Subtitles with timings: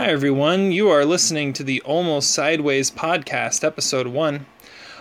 [0.00, 0.72] Hi, everyone.
[0.72, 4.46] You are listening to the Almost Sideways podcast, episode one.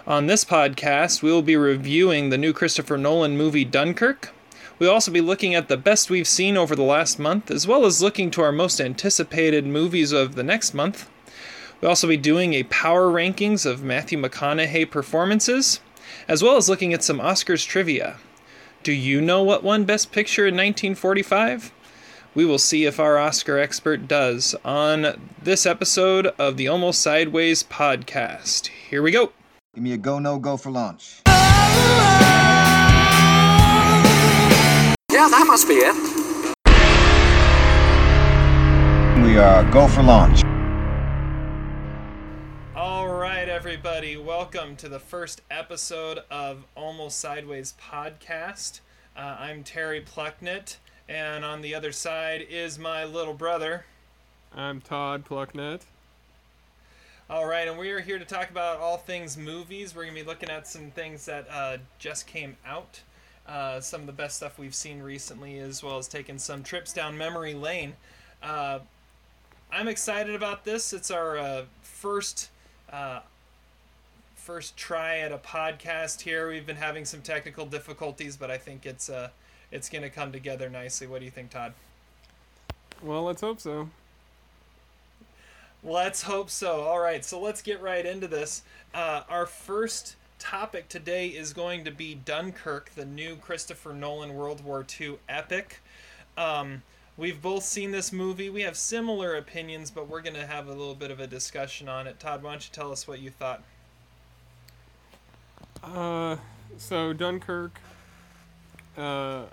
[0.06, 4.34] On this podcast, we will be reviewing the new Christopher Nolan movie Dunkirk.
[4.78, 7.86] We'll also be looking at the best we've seen over the last month, as well
[7.86, 11.10] as looking to our most anticipated movies of the next month.
[11.80, 15.80] We'll also be doing a power rankings of Matthew McConaughey performances,
[16.28, 18.18] as well as looking at some Oscars trivia.
[18.84, 21.72] Do you know what won Best Picture in 1945?
[22.36, 27.64] We will see if our Oscar expert does on this episode of the Almost Sideways
[27.64, 28.68] podcast.
[28.68, 29.32] Here we go.
[29.74, 31.22] Give me a go, no go for launch.
[31.26, 31.34] Yeah,
[35.28, 35.96] that must be it.
[39.26, 40.44] We are go for launch.
[42.76, 48.82] All right, everybody, welcome to the first episode of Almost Sideways podcast.
[49.18, 50.78] Uh, I'm Terry Plucknett,
[51.10, 53.84] and on the other side is my little brother.
[54.56, 55.82] I'm Todd Plucknett.
[57.30, 59.96] All right, and we are here to talk about all things movies.
[59.96, 63.02] We're going to be looking at some things that uh, just came out,
[63.48, 66.94] uh, some of the best stuff we've seen recently, as well as taking some trips
[66.94, 67.94] down memory lane.
[68.44, 68.80] Uh,
[69.72, 70.94] I'm excited about this.
[70.94, 72.50] It's our uh, first
[72.92, 73.22] uh,
[74.36, 76.50] first try at a podcast here.
[76.50, 79.30] We've been having some technical difficulties, but I think it's uh,
[79.72, 81.08] it's going to come together nicely.
[81.08, 81.74] What do you think, Todd?
[83.02, 83.90] Well, let's hope so.
[85.84, 86.82] Let's hope so.
[86.82, 88.64] All right, so let's get right into this.
[88.94, 94.64] Uh, our first topic today is going to be Dunkirk, the new Christopher Nolan World
[94.64, 95.82] War II epic.
[96.38, 96.82] Um,
[97.16, 98.50] we've both seen this movie.
[98.50, 101.88] We have similar opinions, but we're going to have a little bit of a discussion
[101.88, 102.20] on it.
[102.20, 103.64] Todd, why don't you tell us what you thought?
[105.82, 106.36] Uh,
[106.78, 107.80] so Dunkirk.
[108.98, 109.44] Uh,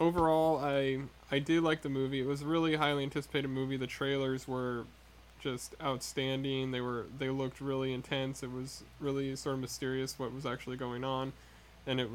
[0.00, 2.20] overall, I I did like the movie.
[2.20, 3.76] It was a really highly anticipated movie.
[3.76, 4.84] The trailers were
[5.40, 6.70] just outstanding.
[6.70, 8.42] They were they looked really intense.
[8.42, 11.32] It was really sort of mysterious what was actually going on,
[11.86, 12.08] and it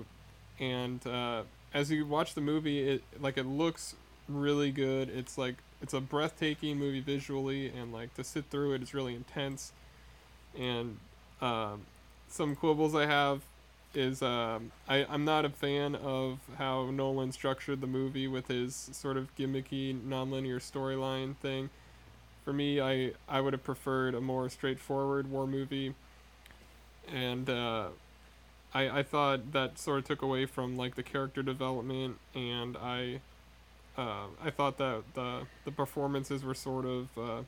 [0.60, 1.44] and uh,
[1.74, 3.96] as you watch the movie, it like it looks
[4.28, 5.10] really good.
[5.10, 9.16] It's like it's a breathtaking movie visually, and like to sit through it is really
[9.16, 9.72] intense.
[10.58, 10.98] And
[11.42, 11.82] um,
[12.30, 13.42] some quibbles I have
[13.96, 18.76] is um, I, I'm not a fan of how Nolan structured the movie with his
[18.76, 21.70] sort of gimmicky nonlinear storyline thing.
[22.44, 25.96] For me, I, I would have preferred a more straightforward war movie.
[27.12, 27.88] And uh,
[28.74, 33.22] I, I thought that sort of took away from like the character development and I
[33.98, 37.42] uh, I thought that the the performances were sort of uh,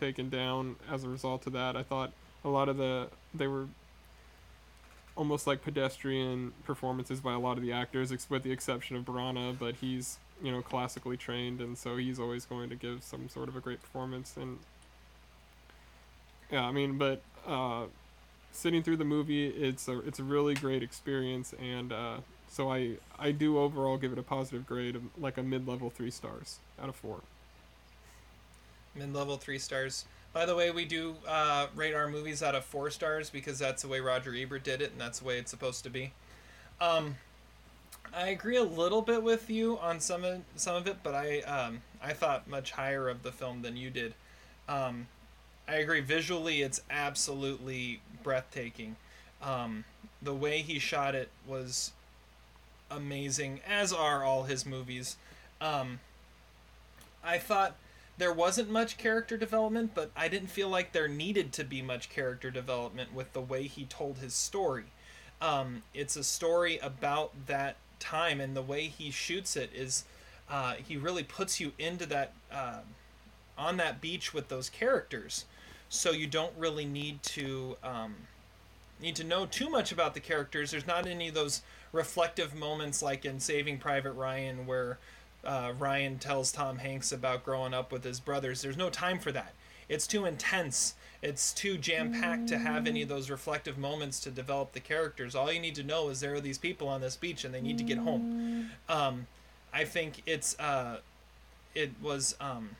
[0.00, 1.76] taken down as a result of that.
[1.76, 2.12] I thought
[2.44, 3.66] a lot of the they were
[5.16, 9.58] almost like pedestrian performances by a lot of the actors, with the exception of Branagh.
[9.58, 13.48] But he's you know classically trained, and so he's always going to give some sort
[13.48, 14.36] of a great performance.
[14.36, 14.58] And
[16.50, 17.84] yeah, I mean, but uh,
[18.52, 22.16] sitting through the movie, it's a it's a really great experience, and uh,
[22.48, 25.90] so I I do overall give it a positive grade of like a mid level
[25.90, 27.20] three stars out of four.
[28.94, 30.04] Mid level three stars.
[30.34, 33.82] By the way, we do uh, rate our movies out of four stars because that's
[33.82, 36.12] the way Roger Ebert did it, and that's the way it's supposed to be.
[36.80, 37.14] Um,
[38.12, 41.40] I agree a little bit with you on some of some of it, but I
[41.42, 44.14] um, I thought much higher of the film than you did.
[44.68, 45.06] Um,
[45.68, 46.00] I agree.
[46.00, 48.96] Visually, it's absolutely breathtaking.
[49.40, 49.84] Um,
[50.20, 51.92] the way he shot it was
[52.90, 55.16] amazing, as are all his movies.
[55.60, 56.00] Um,
[57.22, 57.76] I thought
[58.16, 62.10] there wasn't much character development, but I didn't feel like there needed to be much
[62.10, 64.84] character development with the way he told his story.
[65.40, 70.04] Um, it's a story about that time, and the way he shoots it is
[70.48, 72.78] uh, he really puts you into that uh,
[73.58, 75.44] on that beach with those characters,
[75.88, 78.14] so you don't really need to um,
[79.00, 80.70] need to know too much about the characters.
[80.70, 84.98] There's not any of those reflective moments like in Saving Private Ryan where
[85.46, 88.62] uh, Ryan tells Tom Hanks about growing up with his brothers.
[88.62, 89.54] There's no time for that.
[89.88, 90.94] It's too intense.
[91.22, 95.34] It's too jam packed to have any of those reflective moments to develop the characters.
[95.34, 97.60] All you need to know is there are these people on this beach and they
[97.60, 98.70] need to get home.
[98.88, 99.26] Um,
[99.72, 100.98] I think it's uh,
[101.74, 102.70] it was um,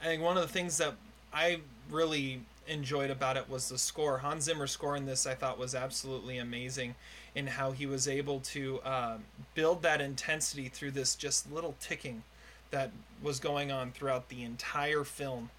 [0.00, 0.94] I think one of the things that
[1.32, 1.60] I
[1.90, 4.18] really enjoyed about it was the score.
[4.18, 6.94] Hans Zimmer's score in this I thought was absolutely amazing
[7.36, 9.18] in how he was able to uh,
[9.54, 12.22] build that intensity through this just little ticking
[12.70, 12.90] that
[13.22, 15.50] was going on throughout the entire film.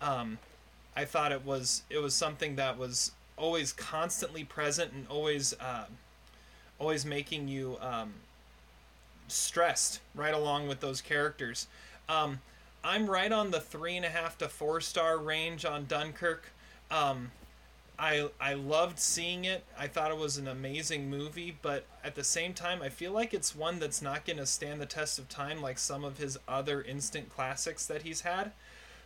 [0.00, 0.38] Um,
[0.96, 5.86] I thought it was it was something that was always constantly present and always uh,
[6.78, 8.14] always making you um,
[9.26, 11.66] stressed right along with those characters.
[12.08, 12.40] Um,
[12.84, 16.44] I'm right on the three and a half to four star range on Dunkirk.
[16.92, 17.32] Um,
[17.98, 19.64] I I loved seeing it.
[19.78, 23.32] I thought it was an amazing movie, but at the same time, I feel like
[23.32, 26.38] it's one that's not going to stand the test of time like some of his
[26.48, 28.52] other instant classics that he's had.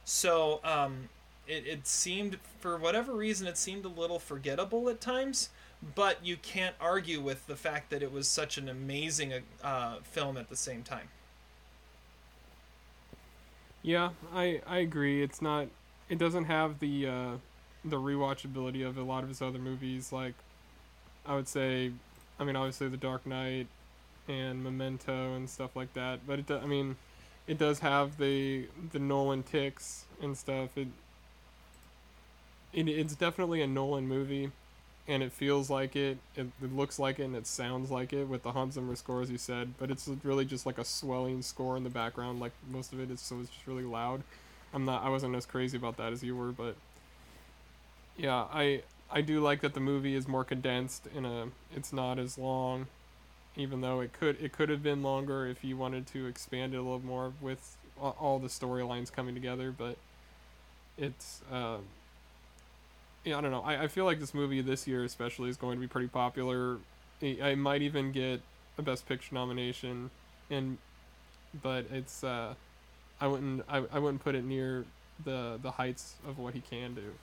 [0.04, 1.10] So um,
[1.46, 5.50] it it seemed for whatever reason it seemed a little forgettable at times.
[5.94, 9.32] But you can't argue with the fact that it was such an amazing
[9.62, 11.08] uh, film at the same time.
[13.82, 15.22] Yeah, I I agree.
[15.22, 15.68] It's not.
[16.08, 17.30] It doesn't have the uh,
[17.84, 20.12] the rewatchability of a lot of his other movies.
[20.12, 20.34] Like,
[21.26, 21.92] I would say,
[22.38, 23.66] I mean, obviously The Dark Knight
[24.28, 26.20] and Memento and stuff like that.
[26.26, 26.96] But it, do, I mean,
[27.46, 30.76] it does have the the Nolan tics and stuff.
[30.76, 30.88] It,
[32.72, 34.50] it it's definitely a Nolan movie,
[35.08, 36.18] and it feels like it.
[36.36, 39.22] It, it looks like it, and it sounds like it with the Hans Zimmer score,
[39.22, 39.72] as you said.
[39.78, 42.38] But it's really just like a swelling score in the background.
[42.38, 44.22] Like most of it is, so it's just really loud.
[44.74, 45.02] I'm not.
[45.02, 46.76] I wasn't as crazy about that as you were, but
[48.18, 51.46] yeah, I I do like that the movie is more condensed in a.
[51.74, 52.88] It's not as long,
[53.56, 56.78] even though it could it could have been longer if you wanted to expand it
[56.78, 59.72] a little more with all the storylines coming together.
[59.76, 59.96] But
[60.98, 61.40] it's.
[61.50, 61.78] Uh,
[63.24, 63.62] yeah, I don't know.
[63.62, 66.78] I, I feel like this movie this year especially is going to be pretty popular.
[67.22, 68.40] I, I might even get
[68.78, 70.10] a Best Picture nomination,
[70.50, 70.78] and
[71.62, 72.54] but it's uh,
[73.20, 74.84] I wouldn't I, I wouldn't put it near
[75.24, 77.14] the the heights of what he can do.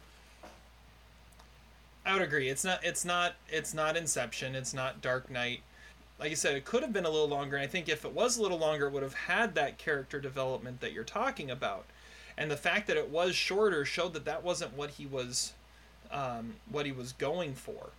[2.05, 2.49] I would agree.
[2.49, 2.83] It's not.
[2.83, 3.35] It's not.
[3.49, 4.55] It's not Inception.
[4.55, 5.61] It's not Dark Knight.
[6.19, 7.57] Like you said, it could have been a little longer.
[7.57, 10.79] I think if it was a little longer, it would have had that character development
[10.79, 11.85] that you're talking about.
[12.37, 15.53] And the fact that it was shorter showed that that wasn't what he was,
[16.11, 17.89] um, what he was going for.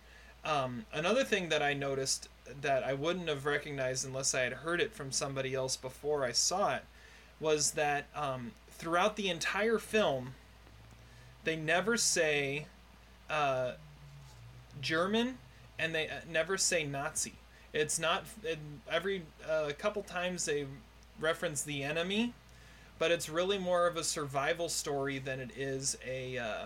[0.43, 2.29] Um, another thing that I noticed
[2.61, 6.31] that I wouldn't have recognized unless I had heard it from somebody else before I
[6.31, 6.83] saw it
[7.39, 10.33] was that um, throughout the entire film,
[11.43, 12.65] they never say
[13.29, 13.73] uh,
[14.81, 15.37] German
[15.79, 17.33] and they uh, never say Nazi.
[17.73, 18.59] It's not it,
[18.89, 20.65] every uh, couple times they
[21.19, 22.33] reference the enemy,
[22.99, 26.65] but it's really more of a survival story than it is a uh,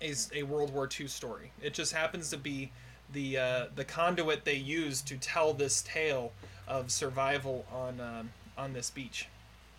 [0.00, 1.52] a, a World War II story.
[1.62, 2.72] It just happens to be
[3.12, 6.32] the uh, the conduit they use to tell this tale
[6.66, 9.28] of survival on um on this beach.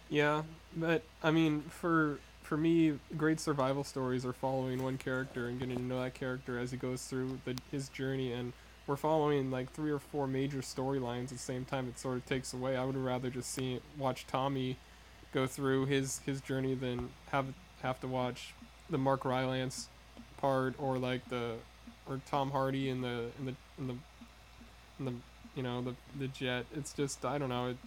[0.10, 0.44] Yeah,
[0.76, 2.19] but I mean, for
[2.54, 6.60] for me, great survival stories are following one character and getting to know that character
[6.60, 8.54] as he goes through the, his journey, and
[8.86, 11.88] we're following like three or four major storylines at the same time.
[11.88, 12.78] It sort of takes away.
[12.78, 14.78] I would rather just see watch Tommy
[15.34, 17.48] go through his his journey than have
[17.82, 18.54] have to watch
[18.88, 19.88] the Mark Rylance
[20.38, 21.56] part or like the
[22.08, 23.96] or Tom Hardy in the in the in the
[25.00, 25.14] in the
[25.56, 26.68] you know the the jet.
[26.76, 27.70] It's just I don't know.
[27.70, 27.78] It,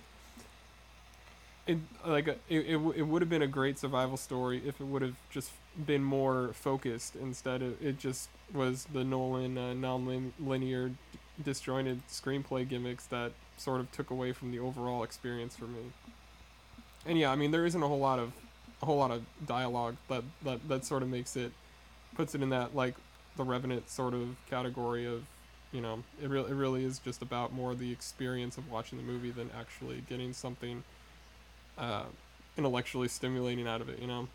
[1.67, 5.03] it like it, it, it would have been a great survival story if it would
[5.03, 5.51] have just
[5.85, 10.93] been more focused instead of it just was the Nolan uh, non-linear
[11.43, 15.81] disjointed screenplay gimmicks that sort of took away from the overall experience for me.
[17.05, 18.33] And yeah, I mean there isn't a whole lot of
[18.83, 21.53] a whole lot of dialogue that that, that sort of makes it
[22.15, 22.95] puts it in that like
[23.37, 25.25] the Revenant sort of category of
[25.73, 29.05] you know it really it really is just about more the experience of watching the
[29.05, 30.85] movie than actually getting something
[31.79, 32.05] uh,
[32.57, 34.29] intellectually stimulating out of it, you know?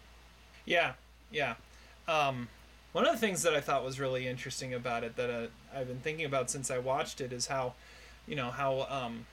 [0.66, 0.94] Yeah,
[1.32, 1.56] yeah.
[2.08, 2.48] Um,
[2.92, 5.88] one of the things that I thought was really interesting about it that uh, I've
[5.88, 7.74] been thinking about since I watched it is how,
[8.28, 9.26] you know, how um,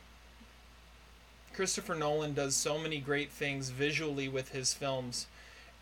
[1.55, 5.27] Christopher Nolan does so many great things visually with his films,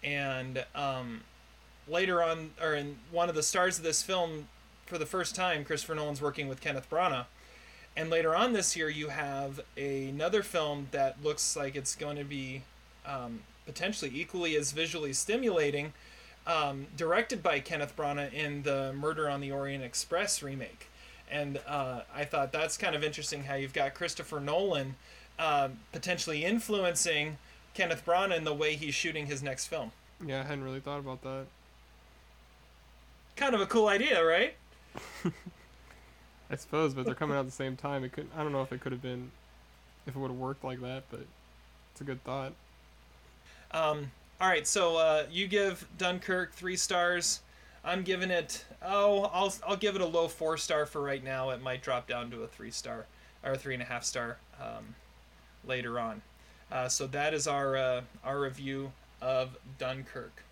[0.02, 1.22] and um,
[1.86, 4.48] later on, or in one of the stars of this film,
[4.86, 7.26] for the first time, Christopher Nolan's working with Kenneth Branagh.
[7.96, 12.24] And later on this year, you have another film that looks like it's going to
[12.24, 12.62] be
[13.06, 15.94] um, potentially equally as visually stimulating,
[16.46, 20.88] um, directed by Kenneth Branagh in the Murder on the Orient Express remake.
[21.30, 24.94] And uh, I thought that's kind of interesting how you've got Christopher Nolan
[25.38, 27.38] um, potentially influencing
[27.74, 29.92] Kenneth Branagh in the way he's shooting his next film.
[30.24, 31.46] Yeah, I hadn't really thought about that.
[33.36, 34.54] Kind of a cool idea, right?
[36.50, 38.04] I suppose, but they're coming out at the same time.
[38.04, 39.30] It could I don't know if it could have been
[40.06, 41.20] if it would have worked like that, but
[41.92, 42.52] it's a good thought.
[43.72, 44.10] Um,
[44.40, 47.40] all right, so uh, you give Dunkirk three stars.
[47.84, 51.50] I'm giving it oh I'll I'll give it a low four star for right now.
[51.50, 53.06] It might drop down to a three star
[53.44, 54.94] or a three and a half star um,
[55.64, 56.22] later on.
[56.70, 60.42] Uh, so that is our uh, our review of Dunkirk.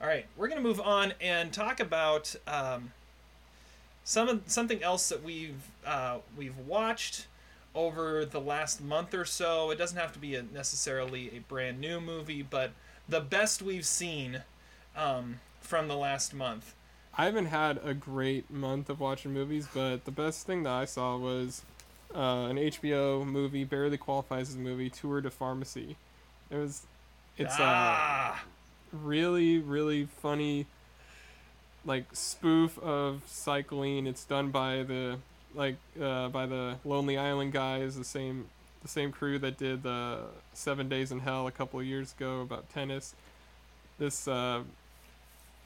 [0.00, 2.92] All right, we're gonna move on and talk about um,
[4.08, 7.26] some something else that we've uh, we've watched
[7.74, 9.70] over the last month or so.
[9.70, 12.70] It doesn't have to be a, necessarily a brand new movie, but
[13.06, 14.40] the best we've seen
[14.96, 16.74] um, from the last month.
[17.18, 20.86] I haven't had a great month of watching movies, but the best thing that I
[20.86, 21.60] saw was
[22.14, 25.96] uh, an HBO movie, barely qualifies as a movie, Tour de Pharmacy.
[26.50, 26.86] It was,
[27.36, 28.44] it's uh, ah,
[28.90, 30.64] really, really funny,
[31.88, 34.06] like spoof of cycling.
[34.06, 35.18] It's done by the
[35.54, 38.46] like uh, by the Lonely Island guys, the same
[38.82, 40.20] the same crew that did the
[40.52, 43.14] Seven Days in Hell a couple of years ago about tennis.
[43.98, 44.62] This uh,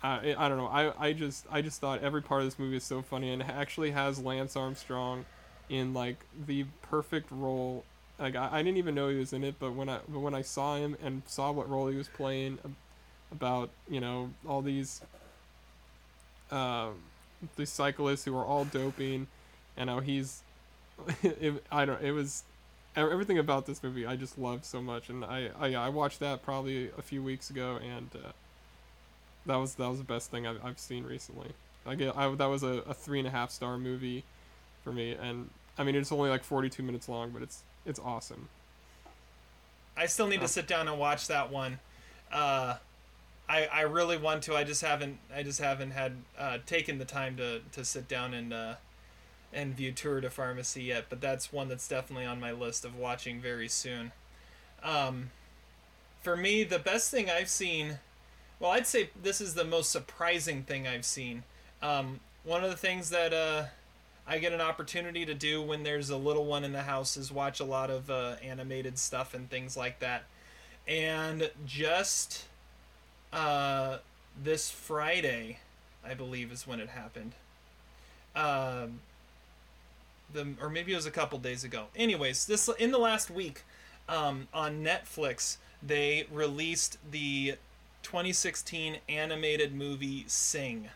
[0.03, 0.69] I I don't know.
[0.69, 3.43] I I just I just thought every part of this movie is so funny and
[3.43, 5.27] actually has Lance Armstrong
[5.69, 7.85] in like the perfect role.
[8.19, 10.35] Like I, I didn't even know he was in it, but when I but when
[10.35, 12.61] I saw him and saw what role he was playing,
[13.33, 15.01] about you know all these
[16.53, 16.95] um,
[17.57, 19.27] these cyclists who are all doping,
[19.77, 20.43] and how he's
[21.23, 22.45] it, I don't it was
[22.95, 26.43] everything about this movie I just loved so much, and I I, I watched that
[26.43, 28.33] probably a few weeks ago, and uh,
[29.47, 31.49] that was that was the best thing I've, I've seen recently.
[31.87, 34.25] I get I, that was a, a three and a half star movie
[34.85, 37.99] for me, and I mean it's only like forty two minutes long, but it's it's
[37.99, 38.49] awesome.
[39.97, 41.79] I still need to sit down and watch that one.
[42.33, 42.77] Uh,
[43.49, 44.57] I I really want to.
[44.57, 45.19] I just haven't.
[45.35, 48.75] I just haven't had uh, taken the time to to sit down and uh,
[49.53, 51.07] and view Tour de Pharmacy yet.
[51.09, 54.13] But that's one that's definitely on my list of watching very soon.
[54.83, 55.31] Um,
[56.23, 57.99] for me, the best thing I've seen.
[58.59, 61.43] Well, I'd say this is the most surprising thing I've seen.
[61.83, 63.65] Um, one of the things that uh,
[64.27, 67.33] I get an opportunity to do when there's a little one in the house is
[67.33, 70.25] watch a lot of uh, animated stuff and things like that.
[70.87, 72.47] And just
[73.33, 73.99] uh,
[74.43, 75.59] this Friday,
[76.05, 77.33] I believe, is when it happened.
[78.35, 79.01] Um,
[80.33, 81.87] the or maybe it was a couple days ago.
[81.95, 83.63] Anyways, this in the last week
[84.09, 87.57] um, on Netflix they released the
[88.03, 90.89] 2016 animated movie Sing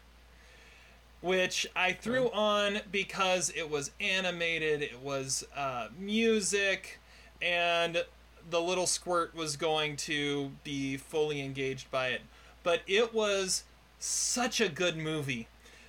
[1.26, 7.00] which I threw on because it was animated, it was uh, music,
[7.40, 8.04] and
[8.48, 12.22] the little squirt was going to be fully engaged by it.
[12.62, 13.64] But it was
[13.98, 15.48] such a good movie.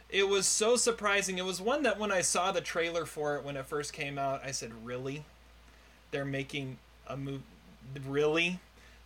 [0.10, 1.38] It was so surprising.
[1.38, 4.18] It was one that when I saw the trailer for it when it first came
[4.18, 5.26] out, I said, "Really?
[6.12, 7.44] They're making a movie?
[8.06, 8.60] Really?"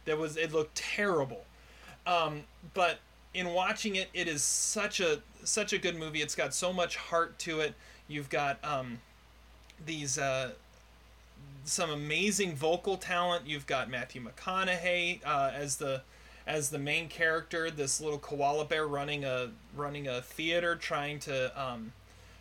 [0.06, 0.38] That was.
[0.38, 1.46] It looked terrible.
[2.06, 2.44] Um,
[2.74, 3.00] but
[3.34, 6.22] in watching it, it is such a such a good movie.
[6.22, 7.74] It's got so much heart to it.
[8.08, 9.00] You've got um,
[9.86, 10.52] these uh,
[11.66, 13.48] some amazing vocal talent.
[13.48, 16.02] You've got Matthew McConaughey uh, as the
[16.48, 17.70] as the main character.
[17.70, 21.94] This little koala bear running a running a theater, trying to um,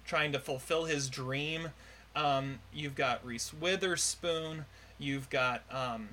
[0.04, 1.70] trying to fulfill his dream.
[2.16, 4.64] Um, you've got Reese Witherspoon.
[4.98, 6.10] You've got um,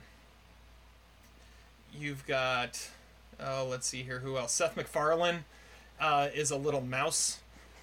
[1.93, 2.89] you've got
[3.39, 5.45] oh let's see here who else Seth MacFarlane
[5.99, 7.39] uh, is a little mouse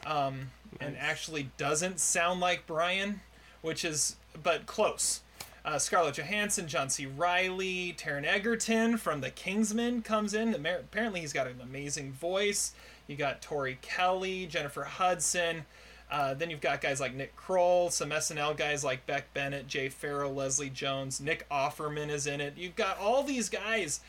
[0.06, 0.50] um,
[0.80, 3.20] and actually doesn't sound like Brian,
[3.62, 5.20] which is but close.
[5.64, 7.06] Uh, Scarlett Johansson, John C.
[7.06, 10.54] Reilly, Taron Egerton from The Kingsman comes in.
[10.54, 12.74] Apparently, he's got an amazing voice.
[13.06, 15.64] You got Tori Kelly, Jennifer Hudson.
[16.10, 19.88] Uh, then you've got guys like Nick Kroll, some SNL guys like Beck Bennett, Jay
[19.88, 22.54] Pharoah, Leslie Jones, Nick Offerman is in it.
[22.56, 24.00] You've got all these guys,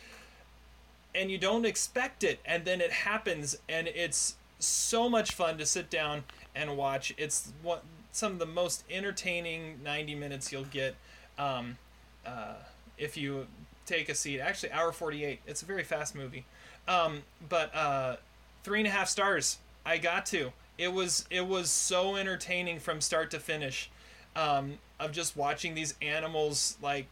[1.16, 5.66] and you don't expect it, and then it happens, and it's so much fun to
[5.66, 7.14] sit down and watch.
[7.18, 7.84] It's what
[8.16, 10.96] some of the most entertaining 90 minutes you'll get
[11.38, 11.78] um,
[12.26, 12.54] uh,
[12.98, 13.46] if you
[13.86, 14.40] take a seat.
[14.40, 15.42] Actually, hour 48.
[15.46, 16.46] It's a very fast movie,
[16.88, 18.16] um, but uh,
[18.64, 19.58] three and a half stars.
[19.86, 20.54] I got to.
[20.78, 23.90] It was it was so entertaining from start to finish,
[24.36, 27.08] um, of just watching these animals like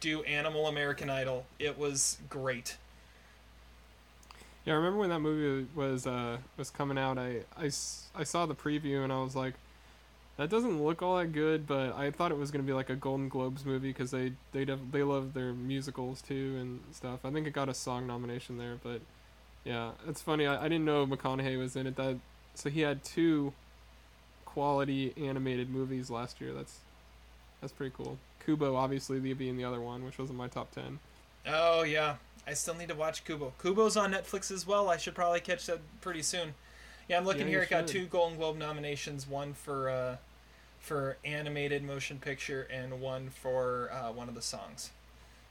[0.00, 1.46] do Animal American Idol.
[1.58, 2.76] It was great.
[4.64, 7.18] Yeah, I remember when that movie was uh, was coming out.
[7.18, 7.66] I, I,
[8.14, 9.54] I saw the preview and I was like,
[10.38, 11.66] that doesn't look all that good.
[11.66, 14.64] But I thought it was gonna be like a Golden Globes movie because they they
[14.64, 17.20] def- they love their musicals too and stuff.
[17.24, 18.78] I think it got a song nomination there.
[18.82, 19.02] But
[19.64, 20.46] yeah, it's funny.
[20.46, 21.96] I, I didn't know McConaughey was in it.
[21.96, 22.16] That
[22.54, 23.52] so he had two
[24.46, 26.54] quality animated movies last year.
[26.54, 26.78] That's
[27.60, 28.18] that's pretty cool.
[28.44, 31.00] Kubo obviously the being the other one, which was in my top ten.
[31.46, 32.16] Oh yeah,
[32.46, 33.52] I still need to watch Kubo.
[33.60, 34.88] Kubo's on Netflix as well.
[34.88, 36.54] I should probably catch that pretty soon.
[37.08, 37.62] Yeah, I'm looking Yeah, here.
[37.62, 40.16] It got two Golden Globe nominations, one for uh,
[40.80, 44.90] for animated motion picture and one for uh, one of the songs.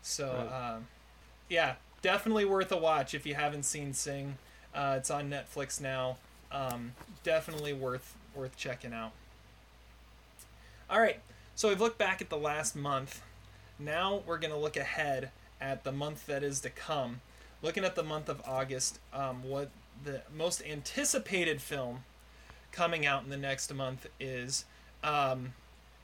[0.01, 0.75] So Right.
[0.75, 0.87] um,
[1.49, 4.37] yeah, definitely worth a watch if you haven't seen Sing.
[4.73, 6.17] Uh, it's on Netflix now.
[6.51, 6.93] Um,
[7.23, 9.11] definitely worth worth checking out.
[10.89, 11.19] All right,
[11.55, 13.21] So we've looked back at the last month.
[13.79, 17.21] Now we're going to look ahead at the month that is to come.
[17.61, 19.69] Looking at the month of August, um, what
[20.03, 22.03] the most anticipated film
[22.71, 24.65] coming out in the next month is.
[25.03, 25.53] Um,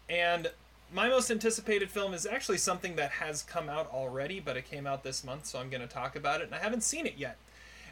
[0.10, 0.52] and
[0.94, 4.86] my most anticipated film is actually something that has come out already, but it came
[4.86, 7.16] out this month, so I'm going to talk about it, and I haven't seen it
[7.18, 7.38] yet.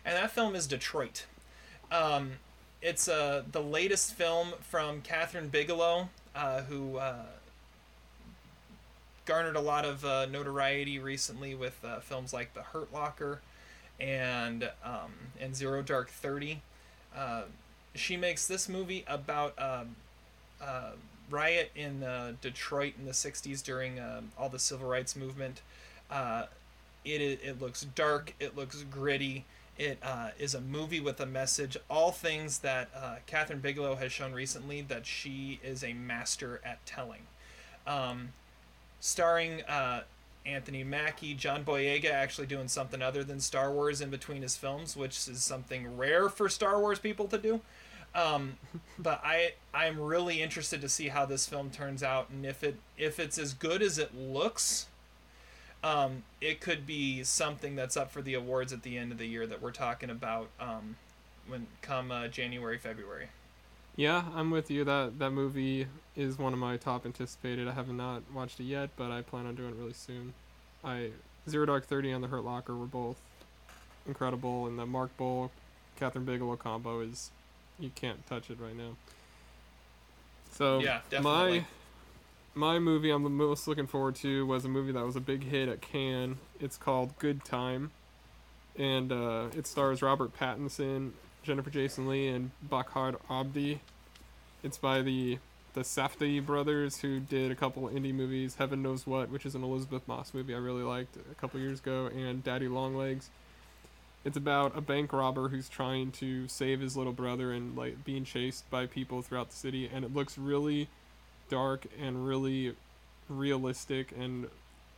[0.06, 1.26] And that film is Detroit.
[1.92, 2.34] Um,
[2.82, 7.26] it's uh, the latest film from Kathryn Bigelow, uh, who uh,
[9.26, 13.42] garnered a lot of uh, notoriety recently with uh, films like The Hurt Locker
[14.00, 16.62] and um, and Zero Dark Thirty.
[17.16, 17.44] Uh,
[17.94, 19.96] she makes this movie about um,
[20.62, 20.92] uh,
[21.30, 25.62] riot in uh, Detroit in the '60s during uh, all the civil rights movement.
[26.10, 26.46] Uh,
[27.06, 28.34] it it looks dark.
[28.40, 29.46] It looks gritty.
[29.78, 31.78] It uh, is a movie with a message.
[31.90, 36.86] All things that uh, Kathryn Bigelow has shown recently that she is a master at
[36.86, 37.22] telling.
[37.88, 38.34] Um,
[39.00, 40.04] starring uh,
[40.46, 44.96] Anthony Mackie, John Boyega actually doing something other than Star Wars in between his films,
[44.96, 47.62] which is something rare for Star Wars people to do.
[48.14, 48.58] Um,
[49.00, 52.76] but I I'm really interested to see how this film turns out and if it
[52.98, 54.88] if it's as good as it looks.
[55.84, 59.26] Um, it could be something that's up for the awards at the end of the
[59.26, 60.96] year that we're talking about um,
[61.48, 63.30] when come uh, January February.
[63.96, 64.84] Yeah, I'm with you.
[64.84, 67.68] That that movie is one of my top anticipated.
[67.68, 70.34] I have not watched it yet, but I plan on doing it really soon.
[70.84, 71.10] I
[71.50, 73.18] Zero Dark Thirty and The Hurt Locker were both
[74.08, 75.50] incredible, and the Mark Boal,
[76.00, 77.32] Kathryn Bigelow combo is
[77.82, 78.96] you can't touch it right now.
[80.54, 81.60] So Yeah, definitely.
[81.60, 81.66] my
[82.54, 85.44] my movie I'm the most looking forward to was a movie that was a big
[85.44, 86.38] hit at Cannes.
[86.60, 87.92] It's called Good Time,
[88.78, 91.12] and uh, it stars Robert Pattinson,
[91.44, 93.80] Jennifer Jason Lee, and Barkhad Abdi.
[94.64, 95.40] It's by the
[95.74, 99.64] the Safdie brothers who did a couple indie movies, Heaven Knows What, which is an
[99.64, 103.30] Elisabeth Moss movie I really liked a couple years ago, and Daddy Longlegs.
[104.24, 108.24] It's about a bank robber who's trying to save his little brother and like being
[108.24, 110.88] chased by people throughout the city, and it looks really
[111.50, 112.74] dark and really
[113.28, 114.48] realistic and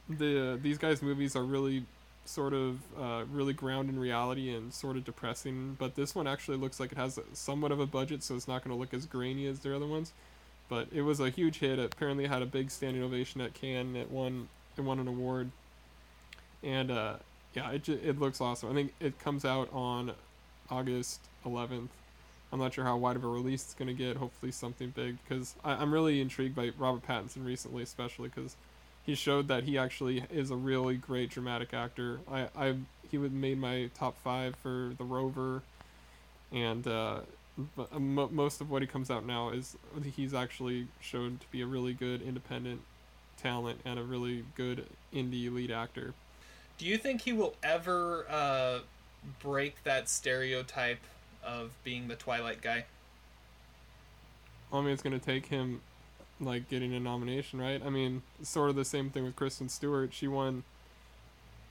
[0.09, 1.83] the these guys movies are really
[2.25, 6.57] sort of uh, really ground in reality and sort of depressing but this one actually
[6.57, 9.05] looks like it has somewhat of a budget so it's not going to look as
[9.05, 10.13] grainy as the other ones
[10.69, 11.77] but it was a huge hit.
[11.77, 15.51] It apparently had a big standing ovation at Cannes it won it won an award
[16.63, 17.15] and uh,
[17.53, 20.13] yeah it, it looks awesome I think it comes out on
[20.69, 21.89] August 11th
[22.53, 24.15] I'm not sure how wide of a release it's going to get.
[24.15, 28.55] Hopefully, something big because I'm really intrigued by Robert Pattinson recently, especially because
[29.03, 32.19] he showed that he actually is a really great dramatic actor.
[32.31, 32.75] I, I
[33.09, 35.63] he would made my top five for The Rover,
[36.51, 37.21] and uh,
[37.97, 39.75] most of what he comes out now is
[40.15, 42.81] he's actually shown to be a really good independent
[43.35, 46.13] talent and a really good indie lead actor.
[46.77, 48.79] Do you think he will ever uh,
[49.41, 50.99] break that stereotype
[51.43, 52.85] of being the Twilight guy?
[54.71, 55.81] I mean, it's gonna take him
[56.39, 57.81] like getting a nomination, right?
[57.85, 60.13] I mean, sort of the same thing with Kristen Stewart.
[60.13, 60.63] She won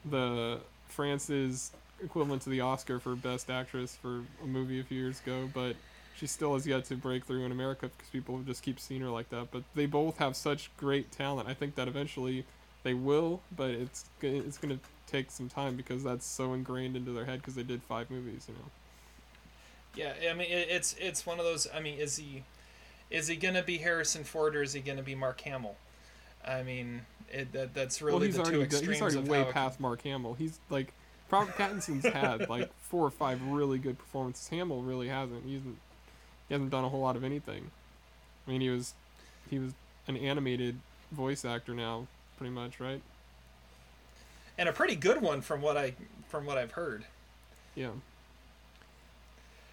[0.04, 5.20] the France's equivalent to the Oscar for Best Actress for a movie a few years
[5.20, 5.76] ago, but
[6.16, 9.08] she still has yet to break through in America because people just keep seeing her
[9.08, 9.48] like that.
[9.50, 11.48] But they both have such great talent.
[11.48, 12.44] I think that eventually
[12.82, 14.78] they will, but it's it's gonna
[15.12, 18.46] take some time because that's so ingrained into their head because they did five movies,
[18.48, 18.70] you know.
[19.94, 21.66] Yeah, I mean it, it's it's one of those.
[21.74, 22.44] I mean, is he
[23.10, 25.76] is he gonna be Harrison Ford or is he gonna be Mark Hamill?
[26.46, 29.28] I mean, it, that that's really well, he's the two already done- he's already of
[29.28, 30.34] way how past Mark Hamill.
[30.34, 30.92] He's like
[31.30, 34.48] Robert Pattinson's had like four or five really good performances.
[34.48, 35.44] Hamill really hasn't.
[35.44, 35.78] He hasn't
[36.48, 37.70] he hasn't done a whole lot of anything.
[38.46, 38.94] I mean, he was
[39.50, 39.72] he was
[40.08, 40.78] an animated
[41.10, 42.06] voice actor now,
[42.38, 43.02] pretty much, right?
[44.62, 45.94] And a pretty good one from what I
[46.28, 47.04] from what I've heard.
[47.74, 47.90] Yeah.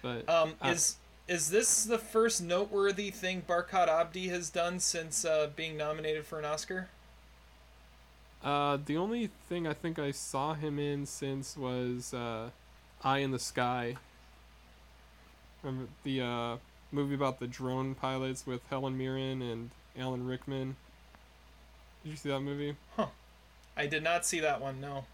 [0.02, 0.96] But Um, uh, is
[1.28, 6.40] is this the first noteworthy thing Barkhad Abdi has done since uh, being nominated for
[6.40, 6.88] an Oscar?
[8.42, 12.50] Uh, the only thing I think I saw him in since was uh,
[13.04, 13.96] Eye in the Sky.
[15.62, 16.56] Remember the uh,
[16.90, 20.74] movie about the drone pilots with Helen Mirren and Alan Rickman?
[22.02, 22.74] Did you see that movie?
[23.76, 24.80] I did not see that one.
[24.80, 25.04] No.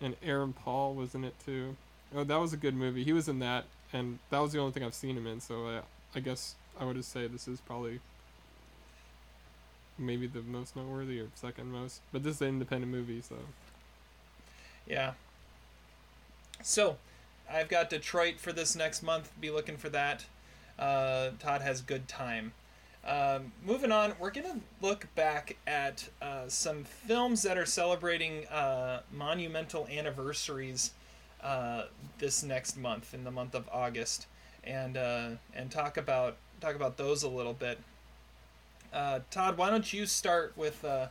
[0.00, 1.76] And Aaron Paul was in it too.
[2.14, 3.04] Oh, that was a good movie.
[3.04, 5.40] He was in that, and that was the only thing I've seen him in.
[5.40, 5.80] So I,
[6.14, 8.00] I guess I would just say this is probably
[9.98, 12.00] maybe the most noteworthy or second most.
[12.12, 13.36] But this is an independent movie, so
[14.86, 15.12] Yeah.
[16.62, 16.96] So,
[17.50, 19.32] I've got Detroit for this next month.
[19.40, 20.24] Be looking for that.
[20.78, 22.52] Uh, Todd has good time.
[23.06, 29.02] Um, moving on, we're gonna look back at uh, some films that are celebrating uh,
[29.12, 30.92] monumental anniversaries
[31.42, 31.84] uh,
[32.18, 34.26] this next month, in the month of August,
[34.64, 37.78] and uh, and talk about talk about those a little bit.
[38.90, 41.08] Uh, Todd, why don't you start with uh,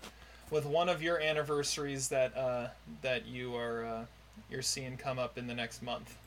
[0.49, 2.71] with one of your anniversaries that
[3.03, 4.07] that you are
[4.49, 6.17] you're seeing come up in the next month?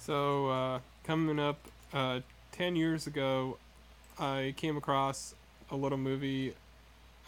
[0.00, 1.60] So coming up,
[2.50, 3.56] ten years ago,
[4.18, 5.34] I came across
[5.70, 6.54] a little movie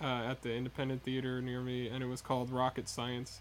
[0.00, 3.40] uh, at the Independent Theater near me, and it was called Rocket Science.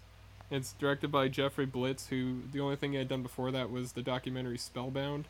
[0.50, 3.92] It's directed by Jeffrey Blitz, who the only thing he had done before that was
[3.92, 5.26] the documentary Spellbound,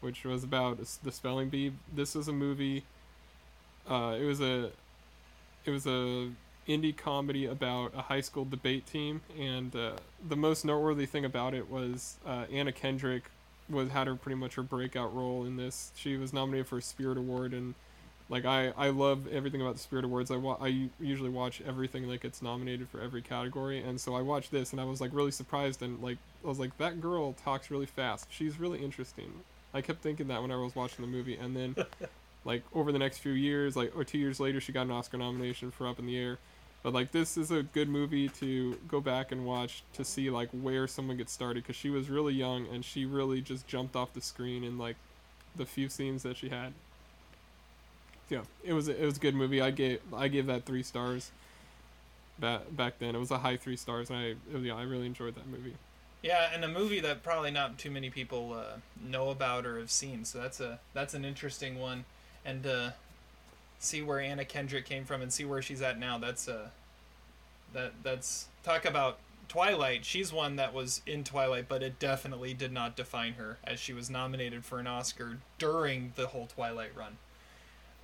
[0.00, 1.72] which was about the spelling bee.
[1.92, 2.84] This is a movie.
[3.88, 4.70] Uh, it was a,
[5.64, 6.30] it was a
[6.68, 9.92] indie comedy about a high school debate team, and uh,
[10.28, 13.24] the most noteworthy thing about it was uh, Anna Kendrick
[13.70, 15.92] was had her pretty much her breakout role in this.
[15.94, 17.74] She was nominated for a Spirit Award, and
[18.28, 20.30] like I I love everything about the Spirit Awards.
[20.30, 24.22] I wa- I usually watch everything that gets nominated for every category, and so I
[24.22, 27.32] watched this, and I was like really surprised, and like I was like that girl
[27.32, 28.26] talks really fast.
[28.30, 29.32] She's really interesting.
[29.72, 31.76] I kept thinking that when I was watching the movie, and then
[32.44, 35.16] like over the next few years, like or two years later, she got an Oscar
[35.16, 36.38] nomination for Up in the Air.
[36.82, 40.48] But like this is a good movie to go back and watch to see like
[40.50, 44.14] where someone gets started because she was really young and she really just jumped off
[44.14, 44.96] the screen in like
[45.56, 46.72] the few scenes that she had.
[48.30, 49.60] Yeah, it was it was a good movie.
[49.60, 51.30] I gave I gave that three stars.
[52.38, 55.34] Back back then, it was a high three stars, and I yeah I really enjoyed
[55.34, 55.74] that movie.
[56.22, 59.90] Yeah, and a movie that probably not too many people uh, know about or have
[59.90, 60.24] seen.
[60.24, 62.04] So that's a that's an interesting one,
[62.44, 62.90] and uh,
[63.80, 66.18] see where Anna Kendrick came from and see where she's at now.
[66.18, 66.68] That's uh,
[67.72, 70.04] that that's talk about Twilight.
[70.04, 73.92] She's one that was in Twilight, but it definitely did not define her as she
[73.92, 77.16] was nominated for an Oscar during the whole Twilight run.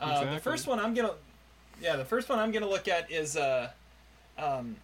[0.01, 1.15] Uh, The first one I'm gonna,
[1.81, 3.71] yeah, the first one I'm gonna look at is uh,
[4.37, 4.77] um,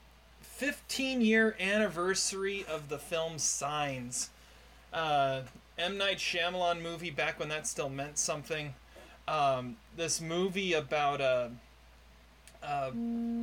[0.42, 4.30] 15 year anniversary of the film Signs.
[4.92, 5.40] Uh,
[5.78, 5.96] M.
[5.96, 8.74] Night Shyamalan movie back when that still meant something.
[9.26, 11.50] Um, this movie about a,
[12.62, 12.92] a,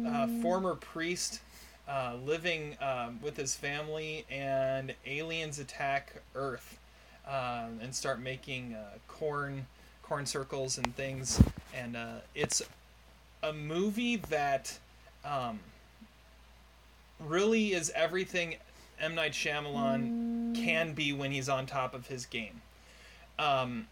[0.08, 1.42] a former priest
[1.88, 6.78] uh, living um, with his family and aliens attack Earth
[7.28, 9.66] um, and start making uh, corn
[10.04, 11.42] corn circles and things.
[11.76, 12.62] And uh, it's
[13.44, 14.78] a movie that
[15.24, 15.60] um,
[17.20, 18.56] really is everything
[19.00, 22.62] M Night Shyamalan can be when he's on top of his game.
[23.38, 23.88] Um,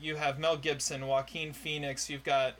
[0.00, 2.08] you have Mel Gibson, Joaquin Phoenix.
[2.08, 2.54] You've got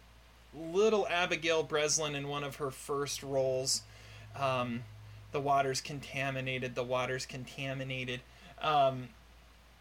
[0.54, 3.82] little Abigail Breslin in one of her first roles.
[4.38, 4.82] Um,
[5.32, 6.74] the water's contaminated.
[6.74, 8.20] The water's contaminated.
[8.60, 9.08] Um,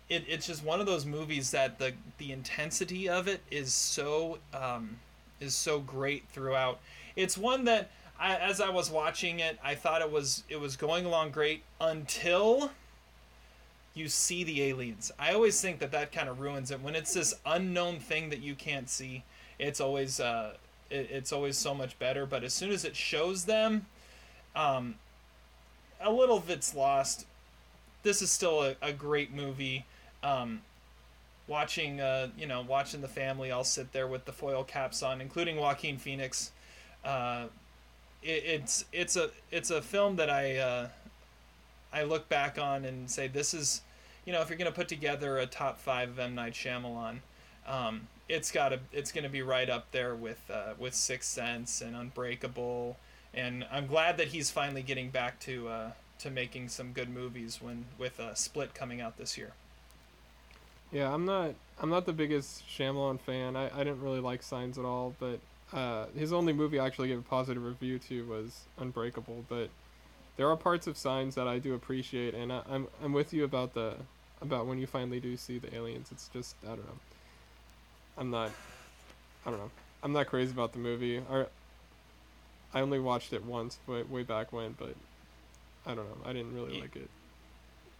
[0.09, 4.39] it, it's just one of those movies that the the intensity of it is so
[4.53, 4.97] um,
[5.39, 6.79] is so great throughout.
[7.15, 7.89] It's one that
[8.19, 11.63] I, as I was watching it, I thought it was it was going along great
[11.79, 12.71] until
[13.97, 15.11] you see the aliens.
[15.17, 18.41] I always think that that kind of ruins it when it's this unknown thing that
[18.41, 19.23] you can't see.
[19.59, 20.53] It's always uh,
[20.89, 22.25] it, it's always so much better.
[22.25, 23.87] But as soon as it shows them,
[24.55, 24.95] um,
[26.01, 27.25] a little of it's lost.
[28.03, 29.85] This is still a, a great movie.
[30.23, 30.61] Um,
[31.47, 35.21] watching uh, you know watching the family all sit there with the foil caps on,
[35.21, 36.51] including Joaquin Phoenix.
[37.03, 37.45] Uh,
[38.21, 40.89] it, it's it's a it's a film that I uh,
[41.91, 43.81] I look back on and say this is
[44.27, 47.19] you know if you're gonna put together a top five of M Night Shyamalan,
[47.65, 51.79] um, it's got to it's gonna be right up there with uh, with Sixth Sense
[51.79, 52.97] and Unbreakable,
[53.33, 57.61] and I'm glad that he's finally getting back to uh, to making some good movies
[57.61, 59.53] when with uh, Split coming out this year.
[60.91, 63.55] Yeah, I'm not I'm not the biggest Shyamalan fan.
[63.55, 65.39] I, I didn't really like Signs at all, but
[65.71, 69.45] uh, his only movie I actually gave a positive review to was Unbreakable.
[69.47, 69.69] But
[70.35, 73.45] there are parts of Signs that I do appreciate, and I, I'm I'm with you
[73.45, 73.95] about the
[74.41, 76.09] about when you finally do see the aliens.
[76.11, 76.99] It's just I don't know.
[78.17, 78.51] I'm not
[79.45, 79.71] I don't know.
[80.03, 81.21] I'm not crazy about the movie.
[81.29, 81.45] I
[82.73, 84.95] I only watched it once way way back when, but
[85.85, 86.25] I don't know.
[86.25, 87.09] I didn't really like it.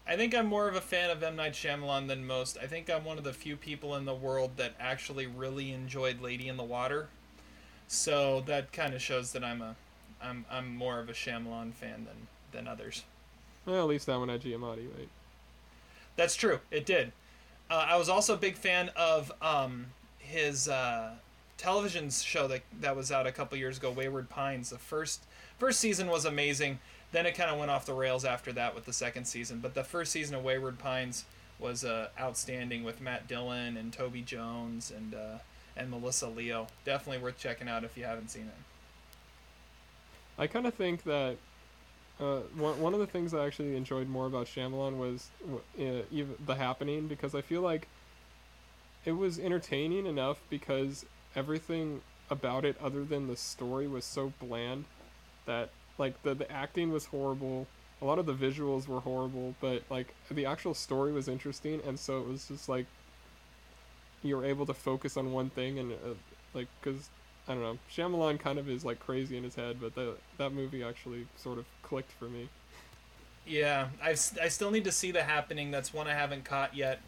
[0.06, 2.56] I think I'm more of a fan of M Night Shyamalan than most.
[2.62, 6.20] I think I'm one of the few people in the world that actually really enjoyed
[6.22, 7.08] Lady in the Water.
[7.88, 9.76] So that kind of shows that I'm a
[10.22, 13.04] I'm I'm more of a Shyamalan fan than than others.
[13.66, 15.08] Well, at least that one had Giamatti, right?
[16.18, 16.58] That's true.
[16.72, 17.12] It did.
[17.70, 19.86] Uh, I was also a big fan of um,
[20.18, 21.12] his uh,
[21.56, 24.70] television show that that was out a couple years ago, Wayward Pines.
[24.70, 25.22] The first
[25.58, 26.80] first season was amazing.
[27.12, 29.60] Then it kind of went off the rails after that with the second season.
[29.60, 31.24] But the first season of Wayward Pines
[31.60, 35.38] was uh, outstanding with Matt Dillon and Toby Jones and uh,
[35.76, 36.66] and Melissa Leo.
[36.84, 38.62] Definitely worth checking out if you haven't seen it.
[40.36, 41.36] I kind of think that
[42.20, 45.30] uh, one one of the things I actually enjoyed more about Shyamalan was
[45.78, 47.88] uh, even the happening because I feel like
[49.04, 52.00] it was entertaining enough because everything
[52.30, 54.84] about it other than the story was so bland
[55.46, 57.66] that like the the acting was horrible
[58.02, 61.98] a lot of the visuals were horrible but like the actual story was interesting and
[61.98, 62.86] so it was just like
[64.22, 66.14] you were able to focus on one thing and uh,
[66.54, 67.08] like because
[67.48, 70.52] I don't know Shyamalan kind of is like crazy in his head but the, that
[70.52, 72.48] movie actually sort of clicked for me
[73.46, 75.70] Yeah, I I still need to see the happening.
[75.70, 77.00] That's one I haven't caught yet.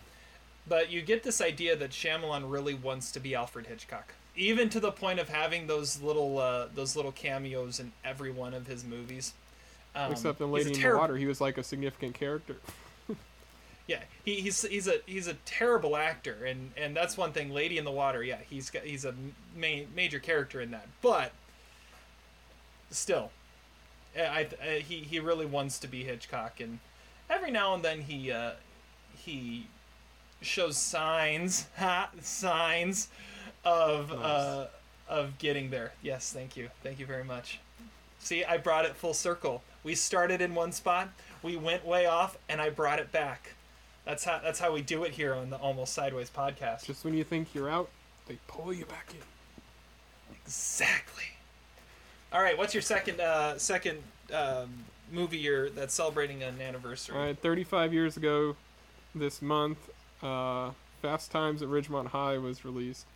[0.67, 4.81] But you get this idea that Shyamalan really wants to be Alfred Hitchcock, even to
[4.81, 8.85] the point of having those little uh, those little cameos in every one of his
[8.85, 9.35] movies.
[9.95, 12.57] Um, except in Lady in the Water he was like a significant character
[13.91, 17.51] Yeah, he, he's he's a he's a terrible actor, and and that's one thing.
[17.51, 19.13] Lady in the Water, yeah, he's got he's a
[19.57, 21.33] main major character in that, but
[22.93, 23.33] still,
[24.17, 26.79] I, I he he really wants to be Hitchcock, and
[27.29, 28.53] every now and then he uh,
[29.17, 29.67] he
[30.41, 33.09] shows signs, ha, signs
[33.65, 34.67] of uh,
[35.09, 35.95] of getting there.
[36.01, 37.59] Yes, thank you, thank you very much.
[38.21, 39.65] See, I brought it full circle.
[39.83, 41.09] We started in one spot,
[41.43, 43.55] we went way off, and I brought it back.
[44.05, 46.85] That's how that's how we do it here on the Almost Sideways podcast.
[46.85, 47.91] just when you think you're out
[48.27, 49.21] they pull you back in
[50.45, 51.25] Exactly.
[52.33, 53.99] All right, what's your second uh, second
[54.33, 57.17] um, movie you're that's celebrating an anniversary?
[57.17, 58.57] All right, 35 years ago
[59.15, 59.79] this month,
[60.23, 60.71] uh,
[61.03, 63.07] Fast Times at Ridgemont High was released.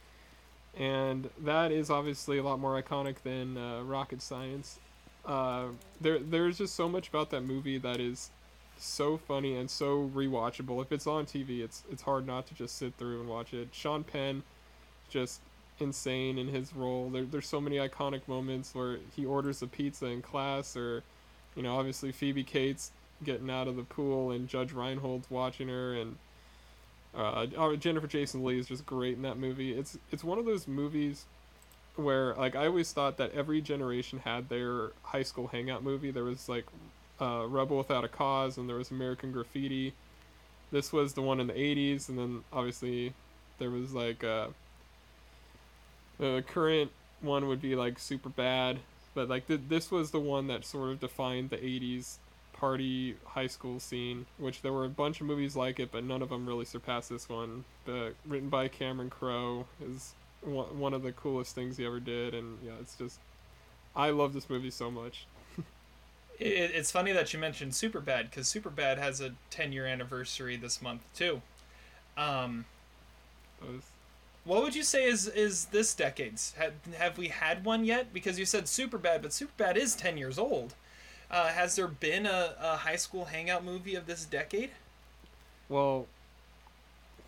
[0.76, 4.80] And that is obviously a lot more iconic than uh, Rocket Science.
[5.24, 5.66] Uh,
[6.00, 8.30] there, there's just so much about that movie that is
[8.78, 10.82] so funny and so rewatchable.
[10.82, 13.68] If it's on TV, it's it's hard not to just sit through and watch it.
[13.72, 14.42] Sean Penn,
[15.08, 15.40] just
[15.80, 17.10] insane in his role.
[17.10, 21.02] There, there's so many iconic moments where he orders a pizza in class, or,
[21.56, 25.94] you know, obviously Phoebe Cates getting out of the pool and Judge Reinhold's watching her,
[25.94, 26.16] and
[27.16, 29.72] uh, oh, Jennifer Jason Lee is just great in that movie.
[29.72, 31.26] It's it's one of those movies
[31.96, 36.10] where like I always thought that every generation had their high school hangout movie.
[36.10, 36.66] There was like
[37.20, 39.94] uh, Rebel Without a Cause, and there was American Graffiti.
[40.70, 43.12] This was the one in the '80s, and then obviously
[43.58, 44.48] there was like uh,
[46.18, 48.78] the current one would be like Superbad,
[49.14, 52.16] but like th- this was the one that sort of defined the '80s
[52.52, 54.26] party high school scene.
[54.38, 57.10] Which there were a bunch of movies like it, but none of them really surpassed
[57.10, 57.64] this one.
[57.84, 62.34] The written by Cameron Crowe is one one of the coolest things he ever did,
[62.34, 63.20] and yeah, it's just
[63.94, 65.26] I love this movie so much.
[66.38, 70.82] It, it's funny that you mentioned Superbad because Superbad has a 10 year anniversary this
[70.82, 71.42] month too.
[72.16, 72.64] Um,
[74.44, 76.52] what would you say is is this decade's?
[76.58, 78.12] Have, have we had one yet?
[78.12, 80.74] Because you said Superbad, but Superbad is 10 years old.
[81.30, 84.70] Uh, has there been a, a high school hangout movie of this decade?
[85.68, 86.06] Well,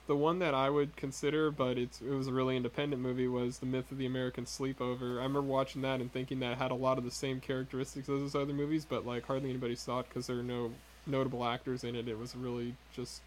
[0.07, 3.59] the one that I would consider, but it's it was a really independent movie, was
[3.59, 5.19] The Myth of the American Sleepover.
[5.19, 8.21] I remember watching that and thinking that had a lot of the same characteristics as
[8.21, 10.73] those other movies, but like hardly anybody saw it because there were no
[11.07, 12.09] notable actors in it.
[12.09, 13.21] It was really just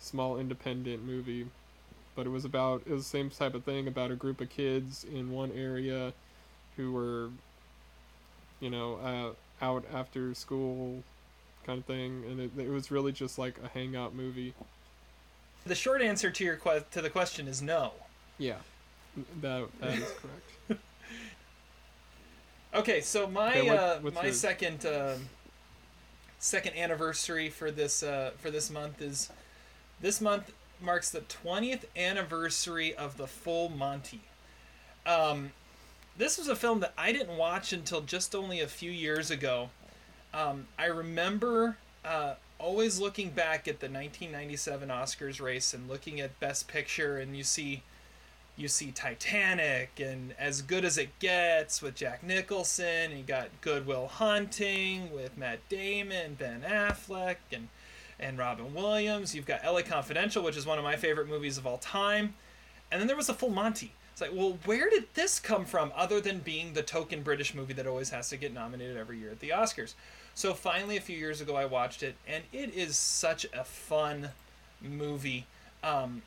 [0.00, 1.46] small independent movie,
[2.14, 4.48] but it was about it was the same type of thing about a group of
[4.48, 6.12] kids in one area
[6.76, 7.30] who were,
[8.60, 11.02] you know, uh, out after school
[11.66, 14.54] kind of thing, and it, it was really just like a hangout movie.
[15.66, 17.92] The short answer to your que- to the question is no.
[18.38, 18.56] Yeah,
[19.40, 20.04] that that is
[20.68, 20.82] correct.
[22.74, 25.28] Okay, so my Okay, what- uh, my second um,
[26.38, 29.30] second anniversary for this uh, for this month is
[30.00, 34.20] this month marks the 20th anniversary of the Full Monty.
[35.04, 35.50] Um,
[36.16, 39.70] this was a film that I didn't watch until just only a few years ago.
[40.32, 46.38] Um, I remember uh, always looking back at the 1997 Oscars race and looking at
[46.40, 47.82] Best Picture, and you see
[48.56, 53.12] you see Titanic and As Good as It Gets with Jack Nicholson.
[53.12, 57.68] And you got Good Will Hunting with Matt Damon, Ben Affleck, and
[58.20, 59.34] and Robin Williams.
[59.34, 62.34] You've got LA Confidential, which is one of my favorite movies of all time.
[62.90, 63.92] And then there was a Full Monty.
[64.12, 67.74] It's like, well, where did this come from other than being the token British movie
[67.74, 69.94] that always has to get nominated every year at the Oscars?
[70.38, 74.28] So finally, a few years ago, I watched it, and it is such a fun
[74.80, 75.46] movie.
[75.82, 76.22] Um,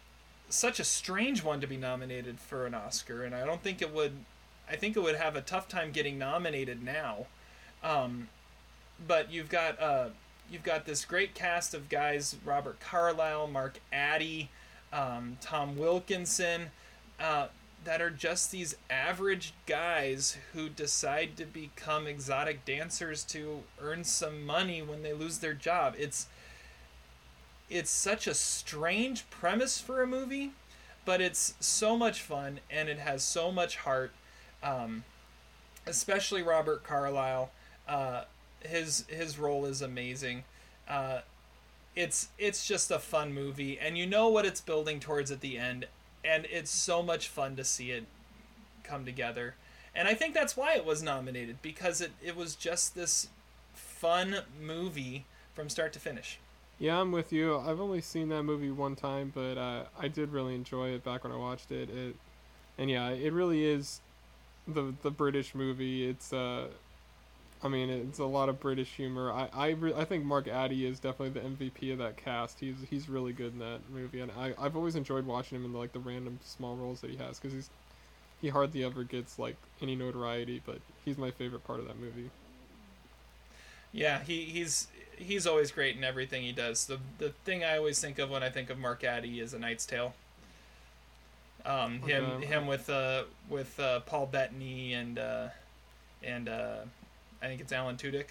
[0.50, 3.94] such a strange one to be nominated for an Oscar, and I don't think it
[3.94, 4.12] would.
[4.70, 7.28] I think it would have a tough time getting nominated now.
[7.86, 8.28] Um,
[9.08, 10.10] but you've got uh,
[10.52, 14.50] you've got this great cast of guys: Robert Carlyle, Mark Addy,
[14.92, 16.72] um, Tom Wilkinson.
[17.18, 17.48] Uh,
[17.84, 24.46] that are just these average guys who decide to become exotic dancers to earn some
[24.46, 25.96] money when they lose their job.
[25.98, 26.28] It's
[27.70, 30.52] it's such a strange premise for a movie,
[31.06, 34.12] but it's so much fun and it has so much heart.
[34.62, 35.04] Um,
[35.86, 37.52] especially Robert Carlyle.
[37.88, 38.24] Uh,
[38.62, 40.44] his his role is amazing.
[40.88, 41.22] Uh,
[41.96, 45.58] it's it's just a fun movie, and you know what it's building towards at the
[45.58, 45.88] end,
[46.24, 48.06] and it's so much fun to see it
[48.84, 49.56] come together.
[49.94, 53.28] And I think that's why it was nominated because it, it was just this
[53.74, 56.40] fun movie from start to finish.
[56.80, 57.58] Yeah, I'm with you.
[57.60, 61.24] I've only seen that movie one time, but uh, I did really enjoy it back
[61.24, 61.90] when I watched it.
[61.90, 62.16] It,
[62.78, 64.02] and yeah, it really is
[64.68, 66.08] the the British movie.
[66.08, 66.68] It's uh,
[67.64, 69.32] I mean, it's a lot of British humor.
[69.32, 72.60] I I, re- I think Mark Addy is definitely the MVP of that cast.
[72.60, 75.72] He's he's really good in that movie, and I I've always enjoyed watching him in
[75.74, 77.70] the, like the random small roles that he has because he's
[78.42, 82.32] he hardly ever gets like any notoriety, but he's my favorite part of that movie.
[83.92, 86.86] Yeah, he, he's he's always great in everything he does.
[86.86, 89.60] The the thing I always think of when I think of Mark Addy is A
[89.60, 90.14] Knight's Tale.
[91.64, 92.42] Um, him Okay.
[92.42, 95.50] him with uh with uh, Paul Bettany and uh,
[96.24, 96.78] and uh,
[97.42, 98.28] I think it's Alan Tudyk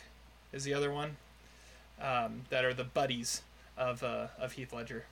[0.53, 1.17] is the other one.
[2.01, 3.43] Um, that are the buddies
[3.77, 5.05] of uh, of Heath Ledger.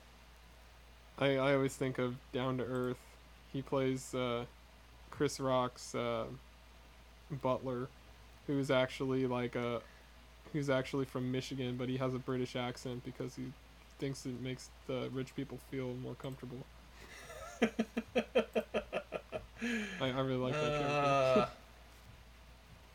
[1.19, 2.97] I, I always think of Down to Earth.
[3.51, 4.45] He plays uh,
[5.11, 6.25] Chris Rock's uh,
[7.41, 7.89] butler,
[8.47, 9.81] who's actually like a,
[10.53, 13.43] who's actually from Michigan, but he has a British accent because he
[13.99, 16.65] thinks it makes the rich people feel more comfortable.
[17.61, 17.69] I,
[20.01, 21.47] I really like that character.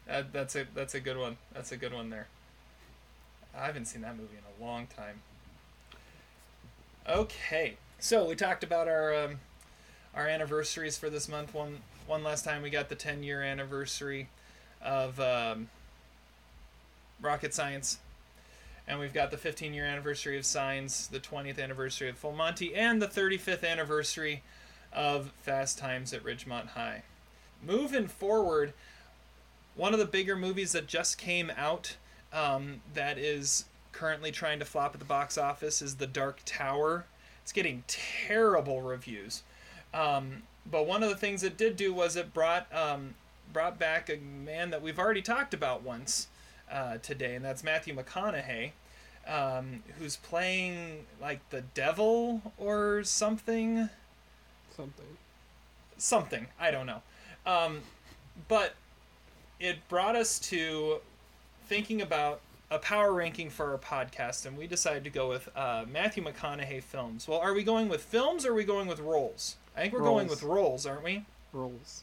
[0.07, 1.37] That, that's a that's a good one.
[1.53, 2.27] That's a good one there.
[3.57, 5.21] I haven't seen that movie in a long time.
[7.09, 9.39] Okay, so we talked about our um,
[10.15, 11.55] our anniversaries for this month.
[11.55, 14.29] One one last time, we got the 10 year anniversary
[14.83, 15.69] of um,
[17.21, 17.99] Rocket Science,
[18.87, 22.75] and we've got the 15 year anniversary of Signs, the 20th anniversary of Full Monty,
[22.75, 24.43] and the 35th anniversary
[24.93, 27.03] of Fast Times at Ridgemont High.
[27.67, 28.75] Moving forward,
[29.77, 31.97] one of the bigger movies that just came out
[32.33, 37.07] um, that is currently trying to flop at the box office is The Dark Tower.
[37.43, 39.43] It's getting terrible reviews.
[39.93, 43.15] Um, but one of the things it did do was it brought um,
[43.53, 46.29] brought back a man that we've already talked about once
[46.73, 48.73] uh, today, and that's Matthew McConaughey,
[49.29, 53.89] um, who's playing like the devil or something
[54.77, 55.17] Something.
[55.97, 57.03] something i don't know
[57.47, 57.81] um,
[58.49, 58.75] but
[59.65, 60.99] it brought us to
[61.69, 65.85] thinking about a power ranking for our podcast and we decided to go with uh,
[65.91, 67.27] matthew mcconaughey films.
[67.27, 69.57] Well are we going with films or are we going with roles?
[69.75, 70.85] I think we're going with roles.
[70.85, 71.25] aren't we?
[71.53, 72.03] Roles.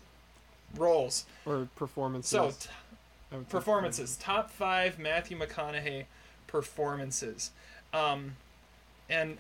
[0.76, 1.26] Roles.
[1.46, 2.32] Or performances.
[2.32, 2.70] so t-
[3.32, 4.18] I would say performances.
[4.18, 6.06] top five matthew mcconaughey
[6.48, 7.52] performances.
[7.94, 8.38] Um,
[9.08, 9.38] and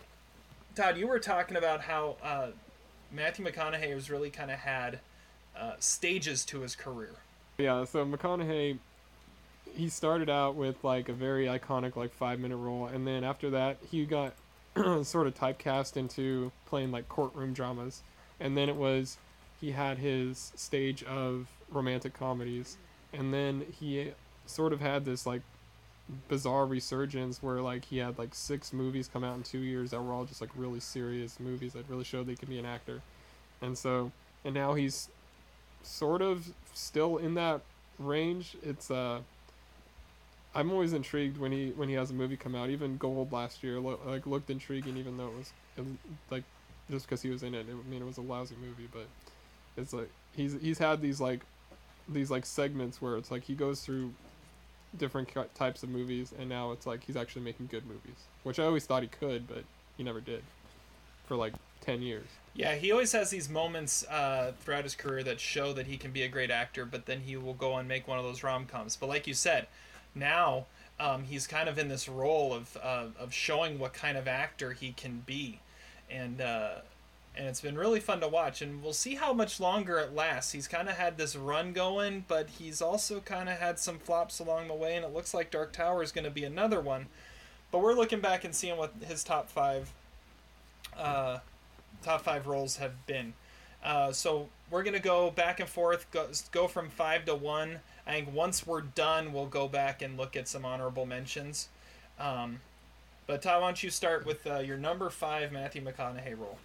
[0.75, 2.47] todd you were talking about how uh,
[3.11, 4.99] matthew mcconaughey has really kind of had
[5.59, 7.15] uh, stages to his career
[7.61, 8.79] Yeah, so McConaughey,
[9.75, 13.51] he started out with like a very iconic like five minute role, and then after
[13.51, 14.33] that he got
[15.03, 18.01] sort of typecast into playing like courtroom dramas,
[18.39, 19.17] and then it was
[19.59, 22.77] he had his stage of romantic comedies,
[23.13, 24.11] and then he
[24.47, 25.43] sort of had this like
[26.27, 30.01] bizarre resurgence where like he had like six movies come out in two years that
[30.01, 33.01] were all just like really serious movies that really showed they could be an actor,
[33.61, 34.11] and so
[34.43, 35.09] and now he's
[35.83, 37.61] sort of still in that
[37.99, 38.55] range.
[38.63, 39.21] It's uh,
[40.53, 42.69] I'm always intrigued when he when he has a movie come out.
[42.69, 45.85] Even Gold last year, lo- like looked intriguing, even though it was it,
[46.29, 46.43] like
[46.89, 47.65] just because he was in it.
[47.69, 49.07] I mean, it was a lousy movie, but
[49.77, 51.41] it's like he's he's had these like
[52.09, 54.13] these like segments where it's like he goes through
[54.97, 58.65] different types of movies, and now it's like he's actually making good movies, which I
[58.65, 59.63] always thought he could, but
[59.97, 60.43] he never did
[61.31, 62.27] for like ten years.
[62.53, 66.11] Yeah, he always has these moments uh, throughout his career that show that he can
[66.11, 68.65] be a great actor, but then he will go and make one of those rom
[68.65, 68.97] coms.
[68.97, 69.67] But like you said,
[70.13, 70.65] now
[70.99, 74.73] um, he's kind of in this role of uh, of showing what kind of actor
[74.73, 75.61] he can be,
[76.09, 76.79] and uh,
[77.33, 78.61] and it's been really fun to watch.
[78.61, 80.51] And we'll see how much longer it lasts.
[80.51, 84.39] He's kind of had this run going, but he's also kind of had some flops
[84.39, 87.05] along the way, and it looks like Dark Tower is going to be another one.
[87.71, 89.93] But we're looking back and seeing what his top five.
[91.01, 91.39] Uh,
[92.03, 93.33] top five roles have been.
[93.83, 97.79] Uh, so we're gonna go back and forth, go, go from five to one.
[98.05, 101.69] I think once we're done, we'll go back and look at some honorable mentions.
[102.19, 102.61] Um,
[103.25, 106.57] but Todd, why don't you start with uh, your number five Matthew McConaughey role?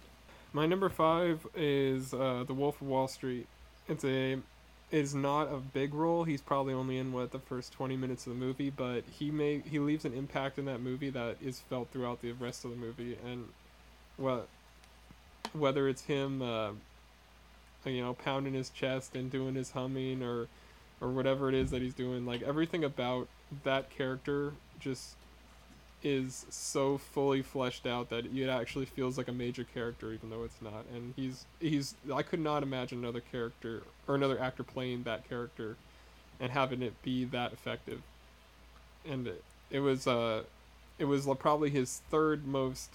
[0.53, 3.47] My number five is uh, The Wolf of Wall Street.
[3.87, 4.37] It's a
[4.89, 6.23] is not a big role.
[6.23, 9.59] He's probably only in what the first twenty minutes of the movie, but he may
[9.59, 12.77] he leaves an impact in that movie that is felt throughout the rest of the
[12.77, 13.17] movie.
[13.25, 13.49] And
[14.17, 14.47] what
[15.53, 16.71] whether it's him, uh,
[17.85, 20.47] you know, pounding his chest and doing his humming or
[20.99, 23.27] or whatever it is that he's doing, like everything about
[23.63, 25.15] that character just
[26.03, 30.43] is so fully fleshed out that it actually feels like a major character even though
[30.43, 30.85] it's not.
[30.93, 35.75] And he's he's i could not imagine another character or another actor playing that character
[36.39, 38.01] and having it be that effective.
[39.07, 40.43] And it, it was uh
[40.99, 42.89] it was probably his third most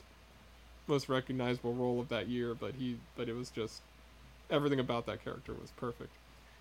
[0.86, 3.82] most recognizable role of that year but he but it was just
[4.50, 6.18] everything about that character was perfect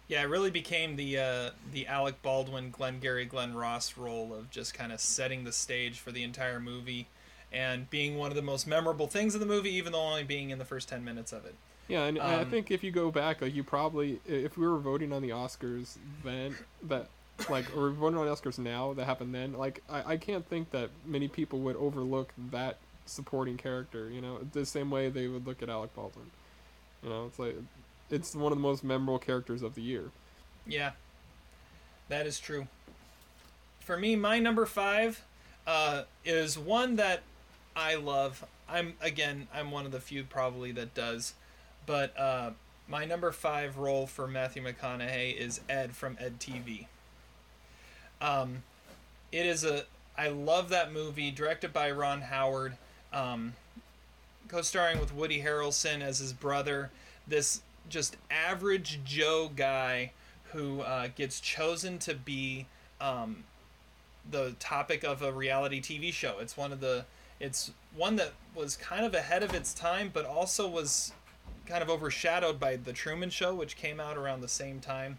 [0.07, 4.73] Yeah, it really became the uh, the Alec Baldwin, Glengarry Glen Ross role of just
[4.73, 7.09] kind of setting the stage for the entire movie,
[7.51, 10.49] and being one of the most memorable things in the movie, even though only being
[10.49, 11.55] in the first ten minutes of it.
[11.87, 14.79] Yeah, and I Um, think if you go back, like you probably, if we were
[14.79, 17.11] voting on the Oscars then, that
[17.47, 20.47] like, or we're voting on the Oscars now that happened then, like I, I can't
[20.47, 24.09] think that many people would overlook that supporting character.
[24.09, 26.31] You know, the same way they would look at Alec Baldwin.
[27.03, 27.55] You know, it's like
[28.09, 30.11] it's one of the most memorable characters of the year.
[30.65, 30.91] Yeah,
[32.09, 32.67] that is true.
[33.79, 35.23] For me, my number five
[35.65, 37.21] uh, is one that
[37.75, 38.45] I love.
[38.69, 41.33] I'm again, I'm one of the few probably that does,
[41.85, 42.51] but uh,
[42.87, 46.87] my number five role for Matthew McConaughey is Ed from Ed TV.
[48.21, 48.63] Um,
[49.31, 49.85] it is a
[50.17, 52.77] I love that movie, directed by Ron Howard,
[53.13, 53.53] um,
[54.47, 56.91] co-starring with Woody Harrelson as his brother.
[57.27, 60.11] This just average Joe guy
[60.51, 62.67] who uh, gets chosen to be
[62.99, 63.43] um,
[64.29, 66.37] the topic of a reality TV show.
[66.39, 67.05] It's one of the
[67.39, 71.11] it's one that was kind of ahead of its time, but also was
[71.65, 75.17] kind of overshadowed by the Truman Show, which came out around the same time.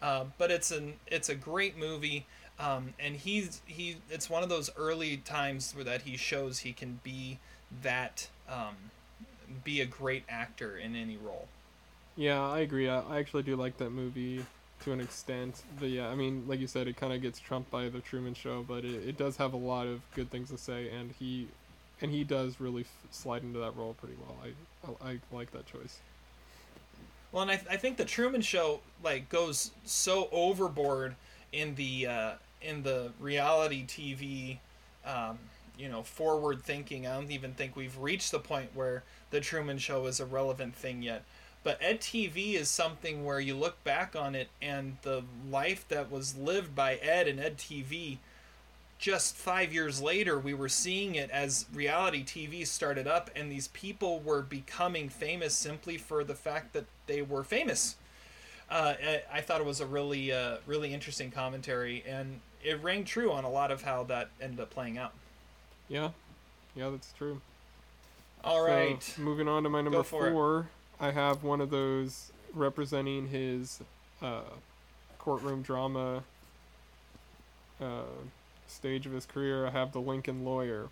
[0.00, 2.26] Uh, but it's an it's a great movie,
[2.58, 6.72] um, and he's he it's one of those early times where that he shows he
[6.72, 7.38] can be
[7.82, 8.76] that um,
[9.64, 11.48] be a great actor in any role.
[12.16, 12.88] Yeah, I agree.
[12.88, 14.44] I, I actually do like that movie
[14.84, 15.62] to an extent.
[15.78, 18.34] But yeah, I mean, like you said, it kind of gets trumped by the Truman
[18.34, 21.48] Show, but it, it does have a lot of good things to say, and he
[22.00, 24.36] and he does really f- slide into that role pretty well.
[24.42, 25.98] I I, I like that choice.
[27.32, 31.14] Well, and I, I think the Truman Show like goes so overboard
[31.52, 34.58] in the uh, in the reality TV,
[35.06, 35.38] um,
[35.78, 37.06] you know, forward thinking.
[37.06, 40.74] I don't even think we've reached the point where the Truman Show is a relevant
[40.74, 41.22] thing yet.
[41.64, 46.10] But Ed TV is something where you look back on it and the life that
[46.10, 48.18] was lived by Ed and Ed TV.
[48.98, 53.68] Just five years later, we were seeing it as reality TV started up, and these
[53.68, 57.96] people were becoming famous simply for the fact that they were famous.
[58.70, 63.04] Uh, I, I thought it was a really, uh, really interesting commentary, and it rang
[63.04, 65.14] true on a lot of how that ended up playing out.
[65.88, 66.10] Yeah,
[66.74, 67.40] yeah, that's true.
[68.42, 70.36] All So, right, moving on to my number for it.
[70.36, 70.70] four,
[71.00, 73.80] I have one of those representing his
[74.22, 74.42] uh,
[75.18, 76.24] courtroom drama
[77.80, 78.02] uh,
[78.70, 79.66] stage of his career.
[79.66, 80.88] I have The Lincoln Lawyer,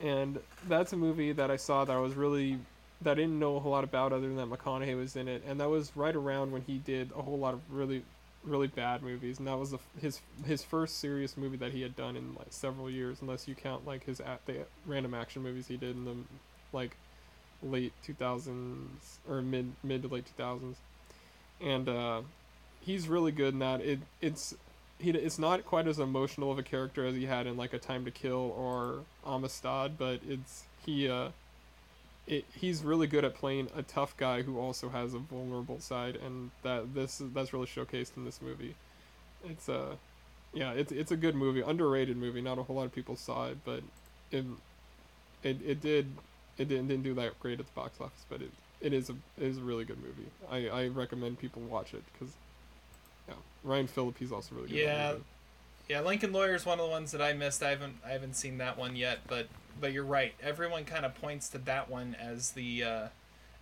[0.00, 0.38] and
[0.68, 2.58] that's a movie that I saw that I was really
[3.02, 5.42] that I didn't know a whole lot about other than that McConaughey was in it,
[5.46, 8.02] and that was right around when he did a whole lot of really
[8.44, 11.96] really bad movies, and that was the, his his first serious movie that he had
[11.96, 15.66] done in like several years, unless you count like his at the random action movies
[15.66, 16.14] he did in the
[16.72, 16.96] like
[17.62, 18.86] late 2000s
[19.28, 20.74] or mid mid to late 2000s
[21.60, 22.20] and uh,
[22.80, 23.80] he's really good in that.
[23.80, 24.54] It it's
[24.98, 27.78] he it's not quite as emotional of a character as he had in like a
[27.78, 31.28] time to kill or amistad but it's he uh
[32.26, 36.16] it, he's really good at playing a tough guy who also has a vulnerable side
[36.16, 38.74] and that this that's really showcased in this movie
[39.44, 39.94] it's uh
[40.52, 43.46] yeah it's it's a good movie underrated movie not a whole lot of people saw
[43.46, 43.82] it but
[44.32, 44.44] it
[45.42, 46.06] it, it did
[46.58, 49.14] it didn't, didn't do that great at the box office, but it, it is a
[49.38, 50.30] it is a really good movie.
[50.50, 52.34] I, I recommend people watch it because
[53.66, 54.78] Ryan Phillippe he's also really good.
[54.78, 55.14] Yeah.
[55.88, 57.62] yeah, Lincoln Lawyer is one of the ones that I missed.
[57.62, 59.48] I haven't, I haven't seen that one yet, but,
[59.80, 60.34] but you're right.
[60.42, 63.06] Everyone kind of points to that one as the, uh,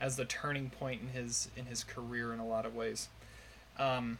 [0.00, 3.08] as the turning point in his, in his career in a lot of ways.
[3.78, 4.18] Um,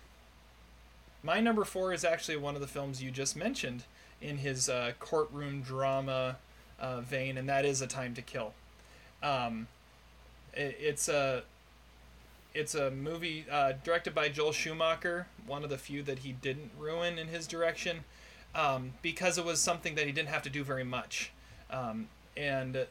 [1.23, 3.85] my number four is actually one of the films you just mentioned
[4.21, 6.37] in his uh, courtroom drama
[6.81, 8.55] uh, vein, and that is A Time to Kill.
[9.23, 9.69] Um,
[10.55, 11.43] it, it's a
[12.55, 16.71] it's a movie uh, directed by Joel Schumacher, one of the few that he didn't
[16.79, 18.05] ruin in his direction,
[18.55, 21.33] um, because it was something that he didn't have to do very much.
[21.71, 22.87] Um, and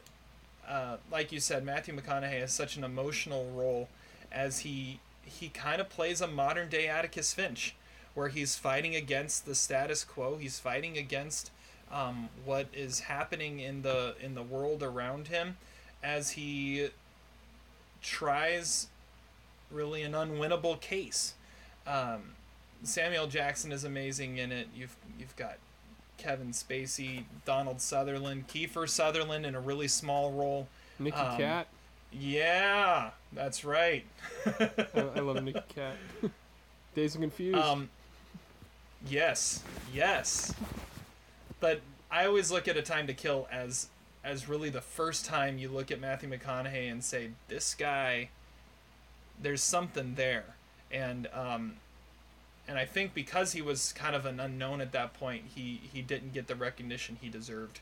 [0.68, 3.88] uh, like you said, Matthew McConaughey has such an emotional role
[4.30, 7.74] as he he kind of plays a modern day Atticus Finch,
[8.14, 10.36] where he's fighting against the status quo.
[10.36, 11.50] He's fighting against
[11.90, 15.56] um, what is happening in the in the world around him,
[16.02, 16.88] as he
[18.02, 18.88] tries
[19.74, 21.34] really an unwinnable case.
[21.86, 22.32] Um,
[22.82, 24.68] Samuel Jackson is amazing in it.
[24.74, 25.56] You've you've got
[26.18, 30.68] Kevin Spacey, Donald Sutherland, Kiefer Sutherland in a really small role.
[30.98, 31.66] Nicky Um, Cat.
[32.12, 34.04] Yeah, that's right.
[34.46, 34.70] I,
[35.16, 35.96] I love Nicky Katt.
[36.94, 37.58] Dazed and Confused.
[37.58, 37.90] Um,
[39.08, 39.62] yes,
[39.92, 40.54] yes.
[41.58, 43.88] But I always look at A Time to Kill as
[44.22, 48.30] as really the first time you look at Matthew McConaughey and say, this guy,
[49.40, 50.44] there's something there,
[50.90, 51.76] and um,
[52.66, 56.02] and I think because he was kind of an unknown at that point, he he
[56.02, 57.80] didn't get the recognition he deserved.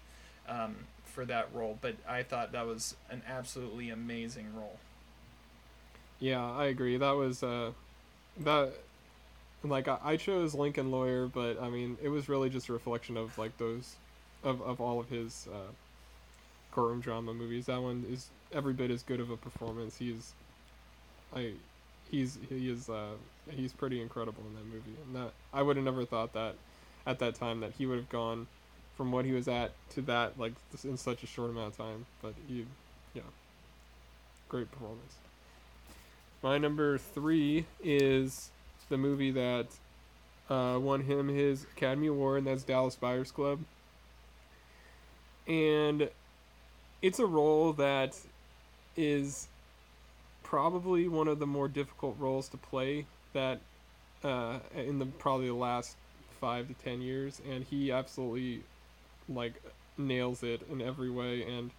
[0.48, 4.78] Um, for that role, but I thought that was an absolutely amazing role.
[6.18, 6.96] Yeah, I agree.
[6.96, 7.72] That was uh,
[8.40, 8.72] that
[9.62, 13.36] like I, chose Lincoln Lawyer, but I mean it was really just a reflection of
[13.38, 13.96] like those
[14.42, 15.70] of of all of his uh,
[16.72, 17.66] courtroom drama movies.
[17.66, 19.98] That one is every bit as good of a performance.
[19.98, 20.32] He's
[21.34, 21.52] I
[22.10, 23.14] he's he is uh
[23.50, 24.96] he's pretty incredible in that movie.
[25.06, 26.54] And that I would have never thought that
[27.06, 28.46] at that time that he would have gone
[28.96, 30.52] from what he was at to that like
[30.84, 32.06] in such a short amount of time.
[32.20, 32.66] But he
[33.14, 33.22] yeah.
[34.48, 35.14] Great performance.
[36.42, 38.50] My number three is
[38.88, 39.66] the movie that
[40.50, 43.60] uh, won him his Academy Award, and that's Dallas Buyers Club.
[45.46, 46.10] And
[47.00, 48.18] it's a role that
[48.96, 49.48] is
[50.52, 53.58] probably one of the more difficult roles to play that
[54.22, 55.96] uh, in the probably the last
[56.42, 58.62] five to ten years, and he absolutely
[59.30, 59.54] like
[59.96, 61.70] nails it in every way, and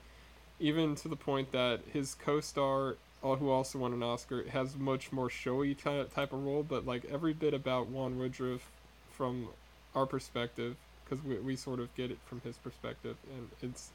[0.60, 5.12] even to the point that his co-star uh, who also won an Oscar, has much
[5.12, 8.72] more showy type type of role, but like every bit about Ron Woodruff
[9.12, 9.50] from
[9.94, 13.92] our perspective, because we, we sort of get it from his perspective, and it's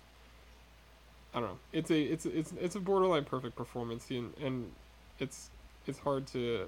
[1.35, 4.70] I don't know, it's a it's it's it's a borderline perfect performance, and and
[5.18, 5.51] it's
[5.87, 6.66] it's hard to,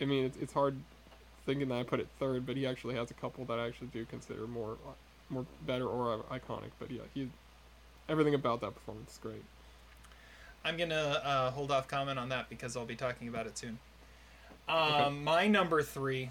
[0.00, 0.76] I mean it's it's hard
[1.46, 3.88] thinking that I put it third, but he actually has a couple that I actually
[3.88, 4.76] do consider more
[5.30, 7.28] more better or iconic, but yeah, he
[8.08, 9.42] everything about that performance is great.
[10.64, 13.78] I'm gonna uh, hold off comment on that because I'll be talking about it soon.
[14.68, 15.10] Um, Okay.
[15.10, 16.30] My number three,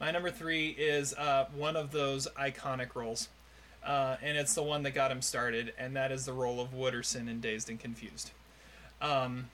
[0.00, 3.28] my number three is uh, one of those iconic roles,
[3.84, 6.74] uh, and it's the one that got him started, and that is the role of
[6.74, 8.30] Wooderson in Dazed and Confused.
[9.00, 9.48] Um,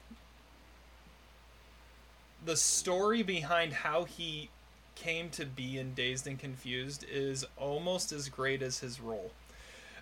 [2.45, 4.51] the story behind how he
[4.95, 9.31] came to be in Dazed and Confused is almost as great as his role.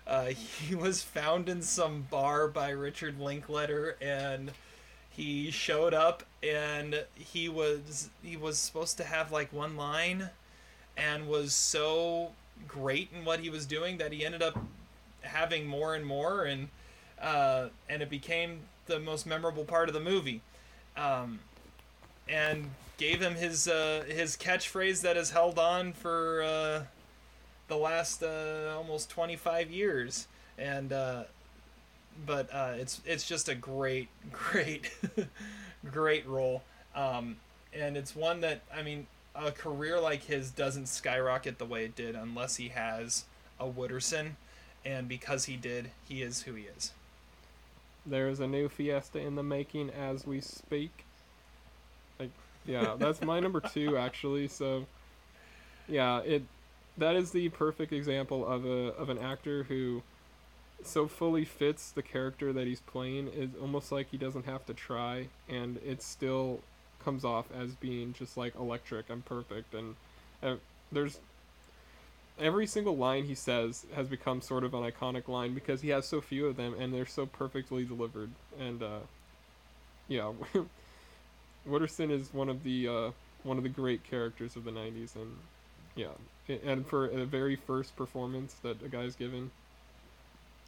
[0.07, 4.51] Uh, he was found in some bar by Richard Linklater, and
[5.09, 10.29] he showed up, and he was he was supposed to have like one line,
[10.97, 12.31] and was so
[12.67, 14.57] great in what he was doing that he ended up
[15.21, 16.69] having more and more, and
[17.21, 20.41] uh, and it became the most memorable part of the movie,
[20.97, 21.39] um,
[22.27, 26.43] and gave him his uh, his catchphrase that has held on for.
[26.43, 26.83] Uh,
[27.67, 30.27] the last uh, almost 25 years
[30.57, 31.23] and uh,
[32.25, 34.91] but uh, it's it's just a great great
[35.91, 36.63] great role
[36.95, 37.37] um,
[37.73, 41.95] and it's one that I mean a career like his doesn't skyrocket the way it
[41.95, 43.25] did unless he has
[43.59, 44.31] a Wooderson
[44.85, 46.91] and because he did he is who he is
[48.05, 51.05] There is a new Fiesta in the making as we speak.
[52.19, 52.29] Like,
[52.65, 54.47] yeah, that's my number two actually.
[54.47, 54.85] So,
[55.87, 56.43] yeah, it
[56.97, 60.03] that is the perfect example of a of an actor who
[60.83, 63.31] so fully fits the character that he's playing.
[63.33, 66.61] It's almost like he doesn't have to try, and it's still
[67.05, 69.73] comes off as being just like electric and perfect.
[69.73, 69.95] And
[70.43, 70.55] uh,
[70.91, 71.19] there's
[72.39, 76.05] every single line he says has become sort of an iconic line because he has
[76.05, 78.29] so few of them and they're so perfectly delivered
[78.59, 78.99] and uh
[80.07, 80.31] yeah
[81.67, 83.11] Wooderson is one of the uh
[83.43, 85.37] one of the great characters of the 90s and
[85.95, 86.07] yeah
[86.63, 89.51] and for a very first performance that a guy's given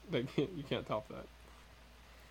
[0.09, 1.25] that you can't top that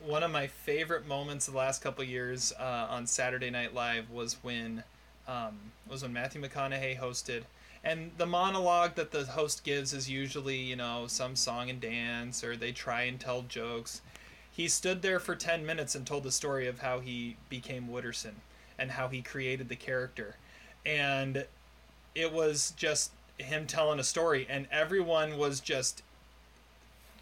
[0.05, 4.11] one of my favorite moments of the last couple years uh, on Saturday Night Live
[4.11, 4.85] was when
[5.27, 7.43] um, was when Matthew McConaughey hosted,
[7.83, 12.45] and the monologue that the host gives is usually you know some song and dance
[12.45, 14.03] or they try and tell jokes.
[14.51, 18.37] He stood there for ten minutes and told the story of how he became Wooderson
[18.79, 20.37] and how he created the character,
[20.85, 21.47] and
[22.15, 26.03] it was just him telling a story, and everyone was just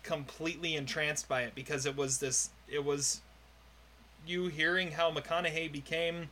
[0.02, 3.20] completely entranced by it because it was this it was
[4.26, 6.28] you hearing how McConaughey became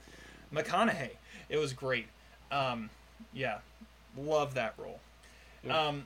[0.53, 1.11] McConaughey.
[1.49, 2.07] It was great.
[2.51, 2.90] Um,
[3.32, 3.59] yeah,
[4.16, 5.01] love that role.
[5.64, 5.88] Yeah.
[5.88, 6.05] Um,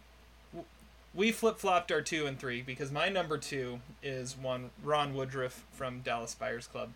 [1.14, 5.64] we flip flopped our two and three because my number two is one Ron Woodruff
[5.72, 6.90] from Dallas Buyers Club.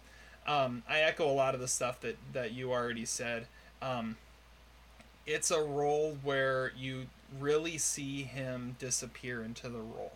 [0.47, 3.47] Um, I echo a lot of the stuff that that you already said.
[3.81, 4.19] Um,
[5.27, 7.07] it's a role where you
[7.39, 10.13] really see him disappear into the role,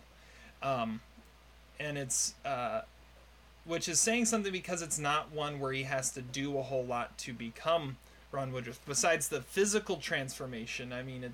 [0.61, 1.01] um,
[1.79, 2.81] and it's uh,
[3.65, 6.85] which is saying something because it's not one where he has to do a whole
[6.85, 7.97] lot to become
[8.31, 8.79] Ron Woodruff.
[8.85, 11.31] Besides the physical transformation, I mean, it,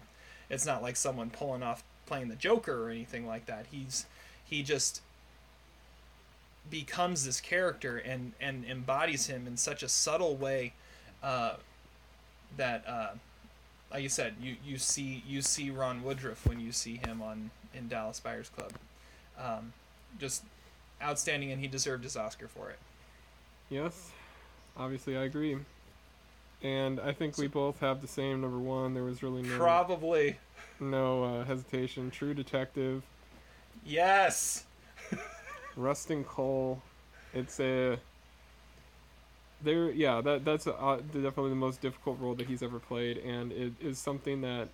[0.49, 3.65] it's not like someone pulling off playing the Joker or anything like that.
[3.71, 4.05] He's
[4.43, 5.01] he just
[6.69, 10.73] becomes this character and and embodies him in such a subtle way
[11.23, 11.55] uh,
[12.57, 13.09] that uh,
[13.91, 17.51] like you said you you see you see Ron Woodruff when you see him on
[17.73, 18.73] in Dallas Buyers Club
[19.39, 19.73] um,
[20.19, 20.43] just
[21.01, 22.79] outstanding and he deserved his Oscar for it
[23.71, 24.11] Yes,
[24.75, 25.57] obviously I agree.
[26.61, 28.93] And I think we both have the same number one.
[28.93, 30.37] There was really no probably
[30.79, 32.11] no uh, hesitation.
[32.11, 33.01] True Detective,
[33.85, 34.65] yes
[35.75, 36.83] Rustin Cohle.
[37.33, 37.97] It's a
[39.63, 39.89] there.
[39.89, 43.71] Yeah, that that's uh, definitely the most difficult role that he's ever played, and it
[43.81, 44.67] is something that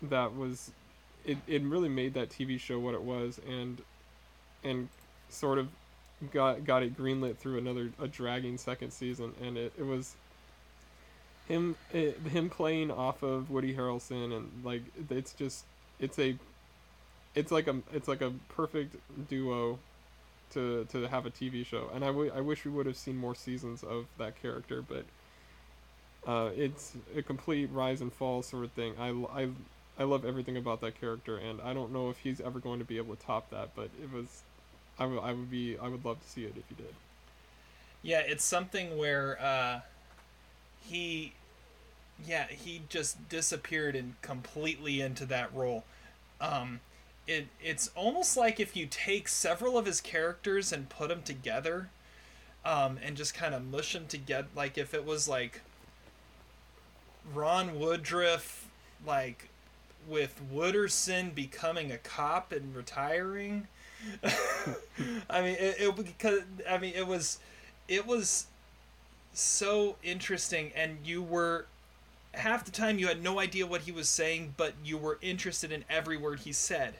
[0.00, 0.72] that was
[1.26, 1.36] it.
[1.46, 3.82] It really made that TV show what it was, and
[4.64, 4.88] and
[5.28, 5.68] sort of
[6.32, 10.14] got got it greenlit through another a dragging second season, and it, it was
[11.48, 15.64] him it, him playing off of Woody Harrelson, and like it's just
[15.98, 16.36] it's a
[17.34, 18.96] it's like a it's like a perfect
[19.28, 19.78] duo
[20.50, 23.16] to to have a TV show, and I, w- I wish we would have seen
[23.16, 25.04] more seasons of that character, but
[26.26, 28.94] uh, it's a complete rise and fall sort of thing.
[28.98, 29.08] I,
[29.42, 29.48] I,
[29.98, 32.84] I love everything about that character, and I don't know if he's ever going to
[32.84, 34.42] be able to top that, but it was,
[35.00, 36.94] I would I would be I would love to see it if you did.
[38.02, 39.80] Yeah, it's something where uh,
[40.86, 41.32] he,
[42.26, 45.84] yeah, he just disappeared and completely into that role.
[46.40, 46.80] Um,
[47.26, 51.88] it it's almost like if you take several of his characters and put them together,
[52.64, 54.48] um, and just kind of mush them together.
[54.54, 55.62] Like if it was like
[57.34, 58.68] Ron Woodruff,
[59.06, 59.48] like
[60.08, 63.68] with Wooderson becoming a cop and retiring.
[65.30, 67.38] I mean, it, it because I mean it was,
[67.88, 68.46] it was
[69.32, 71.66] so interesting, and you were
[72.32, 75.72] half the time you had no idea what he was saying, but you were interested
[75.72, 76.94] in every word he said.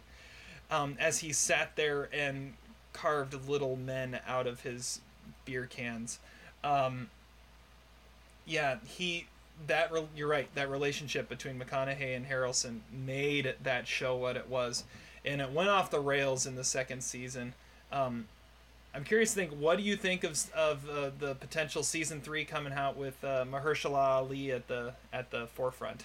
[0.71, 2.55] Um, as he sat there and
[2.93, 5.01] carved little men out of his
[5.45, 6.19] beer cans.
[6.63, 7.11] Um,
[8.47, 9.27] yeah, he
[9.67, 10.53] that re- you're right.
[10.55, 14.85] That relationship between McConaughey and Harrelson made that show what it was,
[15.25, 17.55] and it went off the rails in the second season.
[17.93, 18.27] Um,
[18.95, 22.45] I'm curious to think, what do you think of of uh, the potential season three
[22.45, 26.05] coming out with uh, Mahershala Ali at the at the forefront?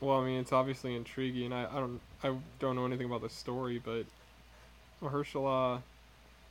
[0.00, 1.52] Well, I mean, it's obviously intriguing.
[1.52, 4.06] I, I don't I don't know anything about the story, but
[5.02, 5.82] Mahershala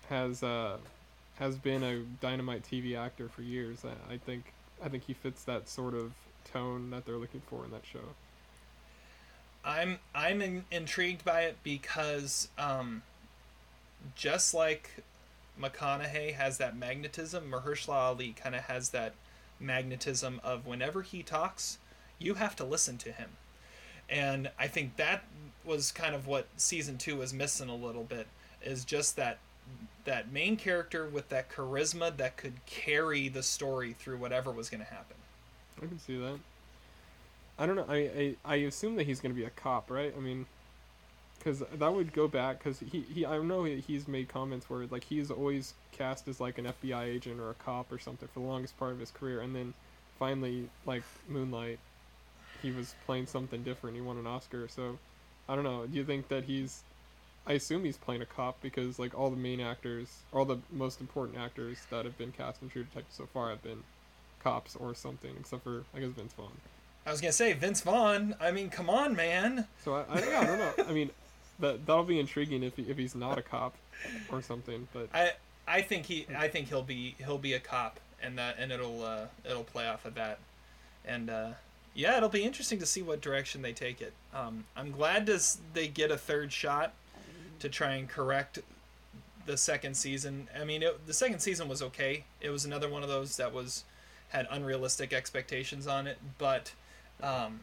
[0.10, 0.78] has uh,
[1.38, 3.84] has been a dynamite TV actor for years.
[3.84, 6.14] I, I think I think he fits that sort of
[6.54, 8.00] tone that they're looking for in that show.
[9.70, 13.04] I'm I'm in, intrigued by it because um,
[14.16, 15.04] just like
[15.62, 19.14] McConaughey has that magnetism, Mahershala Ali kind of has that
[19.60, 21.78] magnetism of whenever he talks,
[22.18, 23.30] you have to listen to him,
[24.10, 25.24] and I think that
[25.64, 28.26] was kind of what season two was missing a little bit
[28.64, 29.38] is just that
[30.06, 34.84] that main character with that charisma that could carry the story through whatever was going
[34.84, 35.18] to happen.
[35.78, 36.40] I can see that.
[37.60, 37.86] I don't know.
[37.88, 40.14] I I, I assume that he's going to be a cop, right?
[40.16, 40.46] I mean,
[41.38, 42.60] because that would go back.
[42.60, 46.58] Because he, he I know he's made comments where like he's always cast as like
[46.58, 49.42] an FBI agent or a cop or something for the longest part of his career,
[49.42, 49.74] and then
[50.18, 51.80] finally like Moonlight,
[52.62, 53.98] he was playing something different.
[53.98, 54.70] He won an Oscar.
[54.70, 54.98] So
[55.50, 55.86] I don't know.
[55.86, 56.84] Do you think that he's
[57.46, 61.02] I assume he's playing a cop because like all the main actors, all the most
[61.02, 63.84] important actors that have been cast in True Detective so far have been
[64.42, 66.52] cops or something, except for I guess Vince Vaughn.
[67.10, 68.36] I was gonna say Vince Vaughn.
[68.40, 69.66] I mean, come on, man.
[69.84, 70.86] So I, I, yeah, I don't know.
[70.88, 71.10] I mean,
[71.60, 73.74] that that'll be intriguing if he, if he's not a cop
[74.32, 74.88] or something.
[74.94, 75.32] But I
[75.68, 79.04] I think he I think he'll be he'll be a cop and that and it'll
[79.04, 80.38] uh, it'll play off of that,
[81.04, 81.50] and uh,
[81.96, 84.14] yeah, it'll be interesting to see what direction they take it.
[84.32, 86.94] Um, I'm glad to s- they get a third shot
[87.58, 88.60] to try and correct
[89.48, 90.48] the second season.
[90.56, 92.26] I mean, it, the second season was okay.
[92.40, 93.84] It was another one of those that was
[94.30, 96.72] had unrealistic expectations on it, but
[97.22, 97.62] um,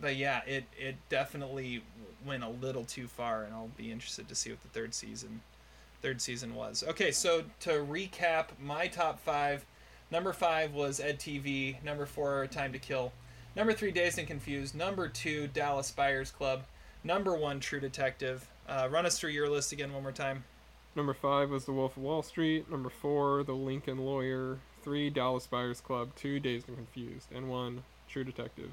[0.00, 1.82] but yeah, it it definitely
[2.24, 5.42] went a little too far, and I'll be interested to see what the third season
[6.02, 6.82] third season was.
[6.88, 9.64] Okay, so to recap my top five,
[10.10, 11.82] number five was Ed TV.
[11.84, 13.12] Number four, Time to Kill.
[13.56, 14.74] Number three, Dazed and Confused.
[14.74, 16.62] Number two, Dallas Buyers Club.
[17.04, 18.48] Number one, True Detective.
[18.68, 20.44] Uh, run us through your list again one more time.
[20.94, 22.70] Number five was The Wolf of Wall Street.
[22.70, 24.58] Number four, The Lincoln Lawyer.
[24.82, 26.10] Three, Dallas Buyers Club.
[26.16, 27.28] Two, Dazed and Confused.
[27.34, 28.70] And one, True Detective.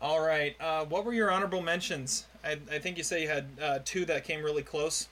[0.00, 0.56] All right.
[0.60, 2.26] Uh, what were your honorable mentions?
[2.44, 5.08] I, I think you say you had uh, two that came really close.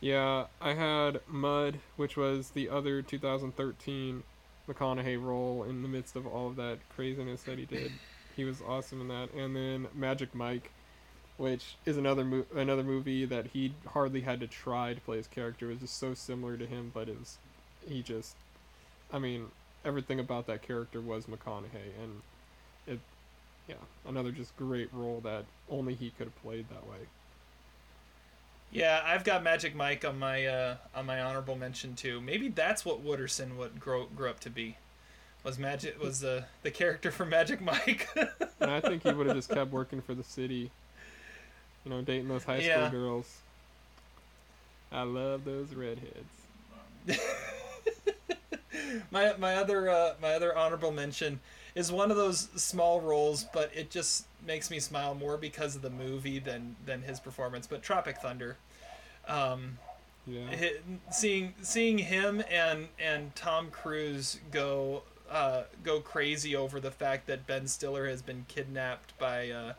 [0.00, 4.24] Yeah, I had Mud, which was the other 2013
[4.68, 7.92] McConaughey role in the midst of all of that craziness that he did.
[8.34, 9.30] He was awesome in that.
[9.34, 10.70] And then Magic Mike,
[11.36, 15.26] which is another mo- another movie that he hardly had to try to play his
[15.26, 15.66] character.
[15.66, 17.36] It was just so similar to him, but it was
[17.86, 18.34] he just,
[19.12, 19.46] I mean,
[19.84, 22.22] everything about that character was McConaughey, and
[22.86, 22.98] it,
[23.68, 23.74] yeah,
[24.08, 26.98] another just great role that only he could have played that way.
[28.70, 32.20] Yeah, I've got Magic Mike on my uh, on my honorable mention too.
[32.22, 34.76] Maybe that's what Wooderson would grow grow up to be.
[35.44, 38.08] Was Magic was the the character for Magic Mike?
[38.60, 40.70] And I think he would have just kept working for the city.
[41.84, 42.90] You know, dating those high school Yeah.
[42.90, 43.38] girls.
[44.92, 46.14] I love those redheads.
[49.10, 51.40] my my other uh, my other honorable mention
[51.74, 55.82] is one of those small roles, but it just makes me smile more because of
[55.82, 57.66] the movie than than his performance.
[57.66, 58.56] But Tropic Thunder,
[59.26, 59.78] um,
[60.26, 60.70] Yeah.
[61.10, 67.46] seeing seeing him and and Tom Cruise go uh, go crazy over the fact that
[67.46, 69.72] Ben Stiller has been kidnapped by uh,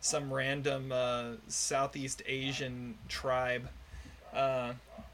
[0.00, 3.68] some random uh, Southeast Asian tribe.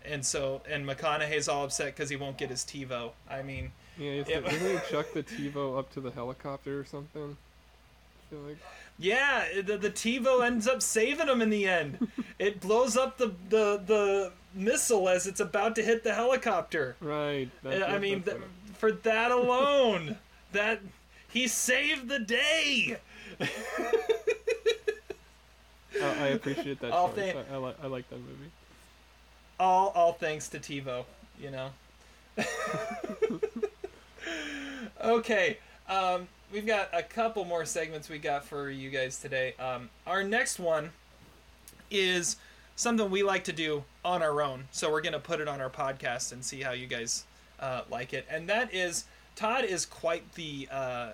[0.05, 3.11] And so, and McConaughey's all upset because he won't get his TiVo.
[3.29, 7.37] I mean, Yeah, It- didn't he chuck the TiVo up to the helicopter or something?
[8.33, 8.59] Like
[8.99, 12.09] Yeah, the, the TiVo ends up saving him in the end.
[12.39, 16.97] it blows up the, the the missile as it's about to hit the helicopter.
[17.01, 17.51] right.
[17.65, 18.37] I mean, th-
[18.75, 20.17] for that alone,
[20.53, 20.81] that
[21.29, 22.97] he saved the day.
[23.41, 23.47] I,
[26.03, 27.17] I appreciate that All choice.
[27.17, 28.51] thi- thi- I, I, like I like that movie.
[29.61, 31.05] All all thanks to TiVo,
[31.39, 31.69] you know.
[35.05, 39.53] okay, um, we've got a couple more segments we got for you guys today.
[39.61, 40.93] Um, our next one
[41.91, 42.37] is
[42.75, 45.69] something we like to do on our own, so we're gonna put it on our
[45.69, 47.25] podcast and see how you guys
[47.61, 48.27] uh, like it.
[48.31, 49.05] And that is
[49.37, 51.11] Todd is quite the uh,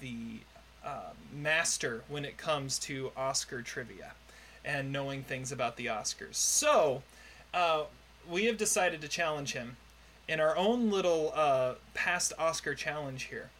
[0.00, 0.38] the
[0.84, 4.12] uh, master when it comes to Oscar trivia
[4.64, 6.36] and knowing things about the Oscars.
[6.36, 7.02] So
[7.58, 7.84] uh,
[8.30, 9.76] we have decided to challenge him
[10.28, 13.50] in our own little uh, past Oscar challenge here.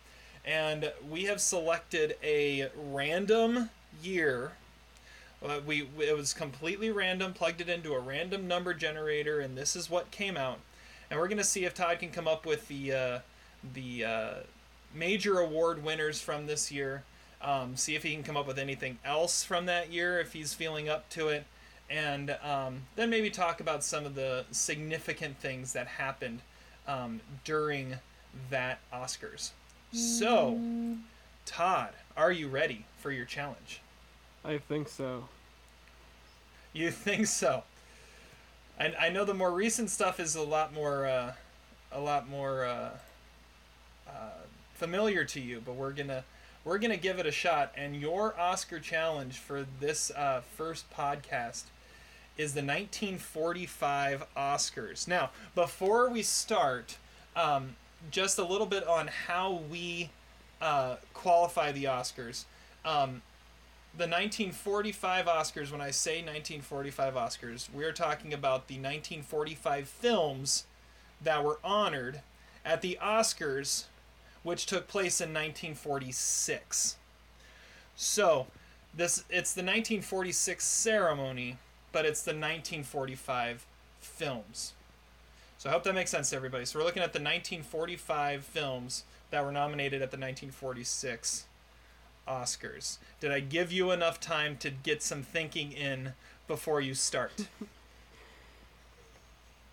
[0.45, 3.71] And we have selected a random
[4.01, 4.53] year.
[5.45, 9.75] Uh, we it was completely random, plugged it into a random number generator, and this
[9.75, 10.61] is what came out.
[11.11, 13.19] And we're gonna see if Todd can come up with the uh,
[13.75, 14.35] the uh,
[14.95, 17.03] major award winners from this year.
[17.43, 20.55] Um, see if he can come up with anything else from that year if he's
[20.55, 21.45] feeling up to it,
[21.91, 26.41] and um, then maybe talk about some of the significant things that happened
[26.87, 27.97] um, during
[28.51, 29.51] that Oscars.
[29.93, 30.61] So,
[31.47, 33.81] Todd, are you ready for your challenge?
[34.45, 35.29] I think so.
[36.73, 37.65] You think so?
[38.79, 41.33] And I know the more recent stuff is a lot more, uh,
[41.91, 42.91] a lot more uh,
[44.07, 44.13] uh,
[44.75, 46.25] familiar to you, but we're gonna
[46.65, 47.73] we're gonna give it a shot.
[47.77, 51.65] And your Oscar challenge for this uh, first podcast
[52.39, 55.09] is the 1945 Oscars.
[55.09, 56.97] Now, before we start,
[57.35, 57.75] um,
[58.13, 60.11] just a little bit on how we
[60.63, 62.45] uh, qualify the Oscars.
[62.85, 63.23] Um,
[63.97, 70.65] the 1945 Oscars, when I say 1945 Oscars, we're talking about the 1945 films
[71.21, 72.21] that were honored
[72.65, 73.85] at the Oscars,
[74.45, 76.97] which took place in 1946.
[77.97, 78.47] So,
[78.95, 81.59] this it's the 1946 ceremony,
[81.99, 83.67] but it's the 1945
[83.99, 84.73] films.
[85.59, 86.65] So I hope that makes sense to everybody.
[86.65, 91.47] So we're looking at the 1945 films that were nominated at the 1946
[92.29, 92.99] Oscars.
[93.19, 96.13] Did I give you enough time to get some thinking in
[96.47, 97.49] before you start?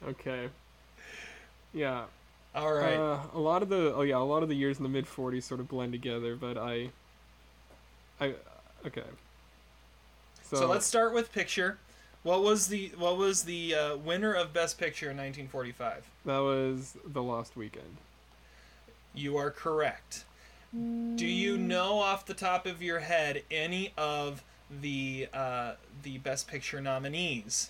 [0.07, 0.49] Okay.
[1.73, 2.03] Yeah.
[2.53, 2.95] All right.
[2.95, 5.07] Uh, a lot of the oh yeah, a lot of the years in the mid
[5.07, 6.89] '40s sort of blend together, but I,
[8.21, 8.35] I
[8.85, 9.01] okay.
[10.43, 11.79] So, so let's start with picture.
[12.25, 16.09] What was the what was the uh, winner of Best Picture in 1945?
[16.25, 17.97] that was the Lost Weekend.
[19.13, 20.25] You are correct.
[20.73, 24.43] Do you know off the top of your head any of
[24.81, 27.69] the uh, the Best Picture nominees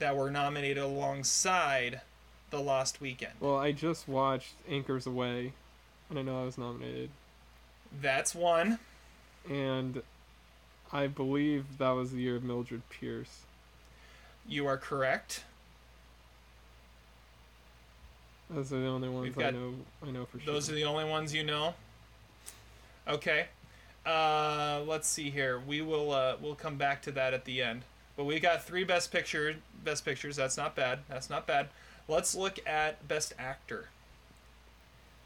[0.00, 2.00] that were nominated alongside
[2.50, 3.34] The Lost Weekend.
[3.38, 5.52] Well, I just watched Anchors Aweigh,
[6.10, 7.10] and I know I was nominated,
[8.02, 8.80] That's one.
[9.48, 10.02] and
[10.92, 13.42] I believe that was the year of Mildred Pierce.
[14.48, 15.44] You are correct.
[18.50, 19.74] Those are the only ones I know.
[20.06, 20.52] I know for sure.
[20.52, 21.74] Those are the only ones you know.
[23.08, 23.46] Okay.
[24.04, 25.58] Uh, let's see here.
[25.66, 27.82] We will uh, we'll come back to that at the end.
[28.16, 30.36] But we got three best picture best pictures.
[30.36, 31.00] That's not bad.
[31.08, 31.68] That's not bad.
[32.06, 33.88] Let's look at best actor.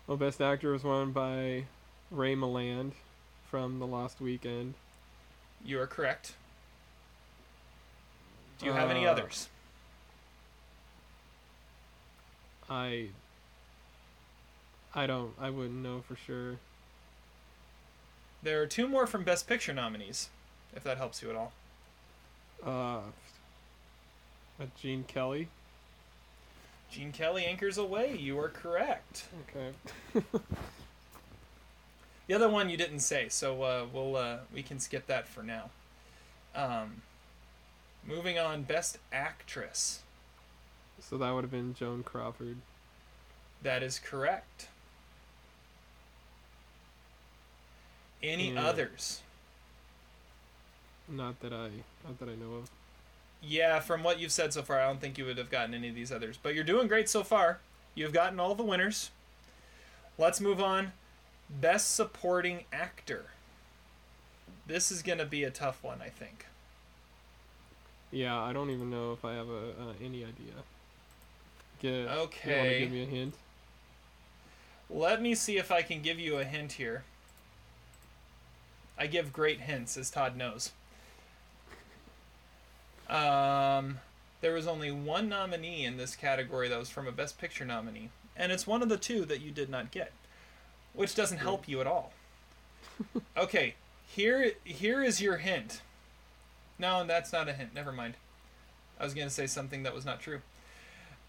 [0.07, 1.65] well, Best Actor was won by
[2.11, 2.93] Ray Milland
[3.51, 4.75] from The Lost Weekend.
[5.65, 6.35] You are correct.
[8.59, 9.49] Do you have any Uh, others?
[12.69, 13.09] I.
[14.95, 15.33] I don't.
[15.41, 16.57] I wouldn't know for sure.
[18.43, 20.29] There are two more from best picture nominees,
[20.75, 21.53] if that helps you at all.
[22.65, 22.99] Uh.
[24.61, 25.49] uh, Gene Kelly.
[26.91, 28.19] Gene Kelly anchors aweigh.
[28.19, 29.25] You are correct.
[29.51, 30.23] Okay.
[32.27, 35.43] The other one you didn't say, so uh, we'll uh, we can skip that for
[35.43, 35.71] now.
[36.55, 37.01] Um,
[38.05, 40.01] moving on, best actress.
[41.01, 42.57] So that would have been Joan Crawford.
[43.63, 44.69] That is correct.
[48.23, 48.65] Any Yeah.
[48.67, 49.23] others?
[51.07, 51.71] Not that I.
[52.05, 52.71] Not that I know of.
[53.41, 55.89] Yeah, from what you've said so far, I don't think you would have gotten any
[55.89, 56.37] of these others.
[56.37, 57.61] But you're doing great so far.
[57.95, 59.11] You've gotten all the winners.
[60.19, 60.93] Let's move on.
[61.49, 63.27] Best supporting actor.
[64.67, 66.47] This is going to be a tough one, I think.
[68.11, 70.55] Yeah, I don't even know if I have a uh, any idea.
[71.81, 71.91] Get.
[71.93, 72.81] You want to Okay.
[72.81, 73.35] give me a hint?
[74.91, 77.05] Let me see if I can give you a hint here.
[78.99, 80.73] I give great hints, as Todd knows.
[83.09, 84.01] Um,
[84.41, 88.11] there was only one nominee in this category that was from a Best Picture nominee,
[88.37, 90.13] and it's one of the two that you did not get,
[90.95, 92.13] which doesn't help you at all.
[93.37, 93.75] okay,
[94.07, 95.83] here here is your hint.
[96.79, 97.75] No, that's not a hint.
[97.75, 98.15] Never mind.
[99.01, 100.41] I was gonna say something that was not true.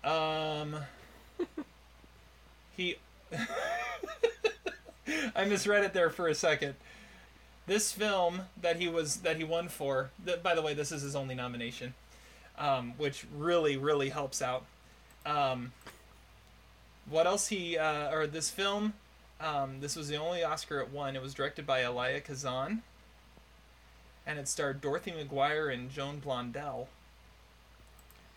[0.03, 0.77] Um,
[2.75, 2.97] he
[5.35, 6.75] I misread it there for a second.
[7.67, 10.11] This film that he was that he won for.
[10.25, 11.93] That, by the way, this is his only nomination,
[12.57, 14.65] um, which really really helps out.
[15.25, 15.73] Um,
[17.09, 18.93] what else he uh, or this film?
[19.39, 21.15] Um, this was the only Oscar it won.
[21.15, 22.81] It was directed by Elia Kazan,
[24.29, 26.85] and it starred Dorothy McGuire and Joan Blondell.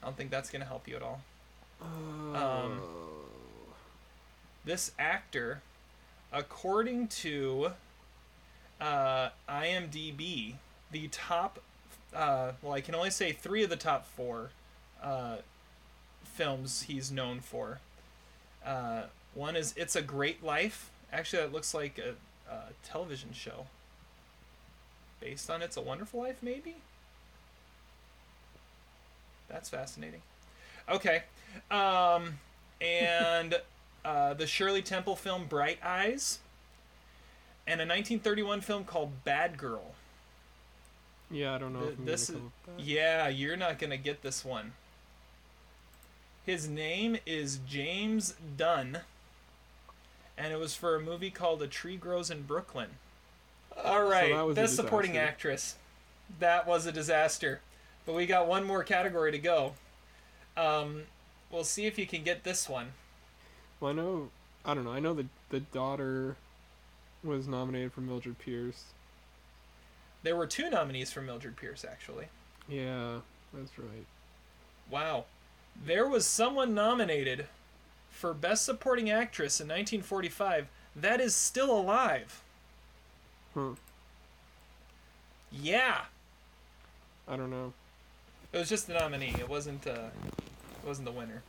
[0.03, 1.21] I don't think that's gonna help you at all.
[2.35, 2.81] Um,
[4.65, 5.61] this actor,
[6.33, 7.73] according to
[8.81, 10.55] uh, IMDb,
[10.91, 11.59] the top,
[12.17, 14.49] uh, well, I can only say three of the top four
[15.03, 15.37] uh,
[16.25, 17.81] films he's known for.
[18.65, 19.03] Uh,
[19.35, 20.91] one is It's a Great Life.
[21.13, 22.15] Actually, that looks like a,
[22.51, 23.67] a television show.
[25.23, 26.75] Based on It's a Wonderful Life, maybe?
[29.49, 30.23] That's fascinating.
[30.89, 31.23] Okay.
[31.71, 32.39] Um,
[32.81, 33.61] and
[34.05, 36.41] uh, the Shirley Temple film Bright Eyes,
[37.69, 39.93] and a 1931 film called Bad Girl.
[41.31, 42.83] yeah, I don't know Th- if I'm this is- come up with that.
[42.85, 44.73] Yeah, you're not gonna get this one.
[46.45, 48.99] His name is James Dunn,
[50.37, 52.97] and it was for a movie called A Tree Grows in Brooklyn.
[53.85, 55.77] All right, was best supporting actress.
[56.39, 57.61] That was a disaster,
[58.07, 59.75] but we got one more category to go.
[60.57, 61.05] Um,
[61.51, 62.93] we'll see if you can get this one.
[63.81, 64.31] Well, I know.
[64.65, 64.93] I don't know.
[64.93, 66.37] I know the the daughter
[67.25, 68.85] was nominated for Mildred Pierce.
[70.23, 72.27] There were two nominees for Mildred Pierce, actually.
[72.69, 73.19] Yeah,
[73.53, 74.07] that's right.
[74.91, 75.25] Wow.
[75.85, 77.47] There was someone nominated
[78.11, 82.43] for Best Supporting Actress in 1945 that is still alive.
[83.55, 83.75] Huh.
[85.51, 86.03] Yeah.
[87.29, 87.73] I don't know.
[88.53, 89.35] It was just the nominee.
[89.39, 90.11] It wasn't uh
[90.83, 91.43] it wasn't the winner.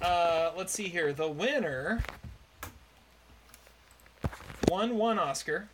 [0.00, 1.12] Uh let's see here.
[1.12, 2.02] The winner
[4.70, 5.68] won one Oscar.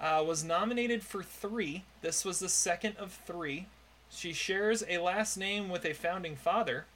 [0.00, 1.82] Uh, was nominated for three.
[2.02, 3.66] This was the second of three.
[4.10, 6.86] She shares a last name with a founding father.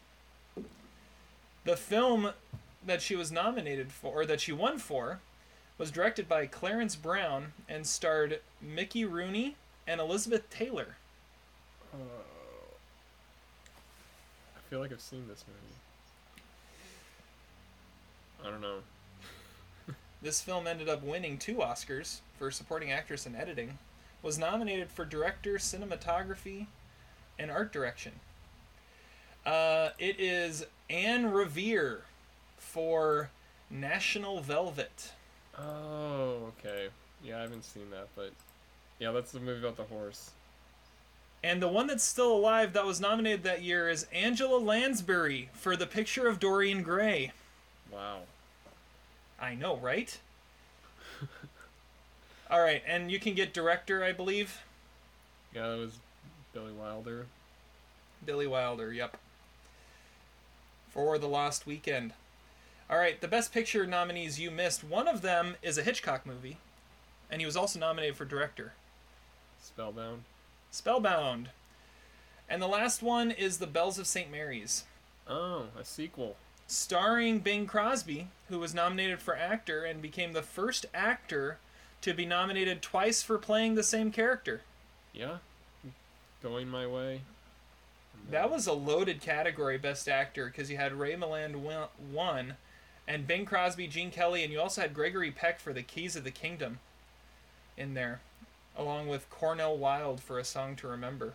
[1.64, 2.30] The film
[2.86, 5.18] that she was nominated for, or that she won for,
[5.83, 10.95] was directed by Clarence Brown and starred Mickey Rooney and Elizabeth Taylor.
[11.93, 11.97] I
[14.70, 15.74] feel like I've seen this movie.
[18.47, 18.78] I don't know.
[20.22, 23.78] This film ended up winning two Oscars for supporting actress and editing.
[24.22, 26.66] was nominated for director, cinematography,
[27.41, 28.12] and art direction.
[29.45, 32.03] Uh, it is Anne Revere
[32.57, 33.30] for
[33.68, 35.11] National Velvet.
[35.59, 36.88] Oh, okay.
[37.24, 38.32] Yeah, I haven't seen that, but
[38.98, 40.30] yeah, that's the movie about the horse.
[41.44, 45.76] And the one that's still alive that was nominated that year is Angela Lansbury for
[45.76, 47.32] The Picture of Dorian Gray.
[47.92, 48.20] Wow.
[49.40, 50.16] I know, right?
[52.50, 54.61] All right, and you can get director, I believe.
[55.53, 55.98] Yeah, that was
[56.55, 57.26] Billy Wilder.
[58.24, 59.16] Billy Wilder, yep.
[60.90, 62.12] For The Lost Weekend.
[62.91, 64.85] All right, the Best Picture nominees you missed.
[64.85, 66.59] One of them is a Hitchcock movie,
[67.30, 68.74] and he was also nominated for director.
[69.62, 70.24] Spellbound.
[70.70, 71.51] Spellbound.
[72.49, 74.30] And the last one is The Bells of St.
[74.30, 74.85] Mary's,
[75.26, 76.37] Oh, a sequel.
[76.66, 81.59] starring Bing Crosby, who was nominated for actor and became the first actor
[82.03, 84.62] to be nominated twice for playing the same character.
[85.14, 85.39] Yeah.
[86.43, 87.22] Going my way.
[88.30, 92.57] That was a loaded category, Best Actor, because you had Ray Milland win- won,
[93.07, 96.24] and Bing Crosby, Gene Kelly, and you also had Gregory Peck for The Keys of
[96.24, 96.78] the Kingdom
[97.76, 98.20] in there,
[98.76, 101.34] along with Cornel Wilde for A Song to Remember.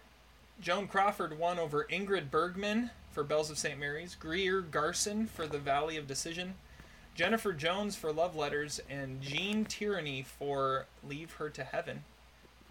[0.61, 3.80] Joan Crawford won over Ingrid Bergman for Bells of St.
[3.80, 6.55] Mary's, Greer Garson for The Valley of Decision,
[7.15, 12.03] Jennifer Jones for Love Letters, and Gene Tierney for Leave Her to Heaven.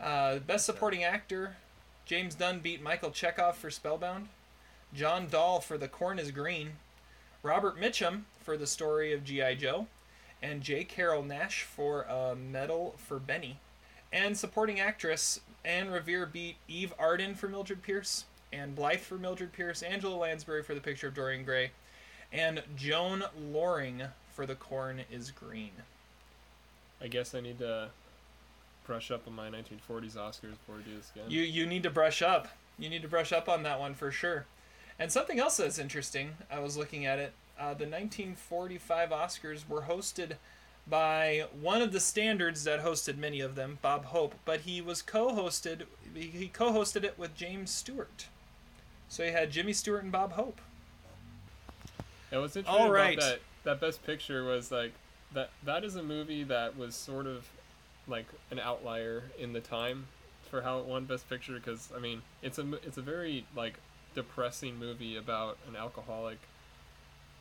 [0.00, 1.56] Uh, Best Supporting Actor,
[2.06, 4.28] James Dunn beat Michael Chekhov for Spellbound,
[4.94, 6.72] John Dall for The Corn is Green,
[7.42, 9.56] Robert Mitchum for The Story of G.I.
[9.56, 9.88] Joe,
[10.40, 10.84] and J.
[10.84, 13.58] Carrol Naish for A Medal for Benny.
[14.12, 19.52] And supporting actress, Anne Revere beat Eve Arden for Mildred Pierce, and Blyth for Mildred
[19.52, 21.72] Pierce, Angela Lansbury for The Picture of Dorian Gray,
[22.32, 25.72] and Joan Lorring for The Corn is Green.
[27.02, 27.88] I guess I need to
[28.86, 31.28] brush up on my 1940s Oscars before I do this again.
[31.28, 32.46] You you need to brush up.
[32.78, 34.46] You need to brush up on that one for sure.
[35.00, 37.32] And something else that's interesting, I was looking at it.
[37.58, 40.32] Uh, the 1945 Oscars were hosted
[40.86, 45.02] by one of the standards that hosted many of them, Bob Hope, but he was
[45.02, 45.82] co-hosted.
[46.14, 48.26] He he co-hosted it with James Stewart.
[49.08, 50.60] So you had Jimmy Stewart and Bob Hope.
[52.30, 53.16] And what's interesting All right.
[53.16, 54.92] about that that best picture was like
[55.32, 57.48] that that is a movie that was sort of
[58.06, 60.06] like an outlier in the time
[60.50, 63.80] for how it won best picture because I mean it's a it's a very like
[64.14, 66.38] depressing movie about an alcoholic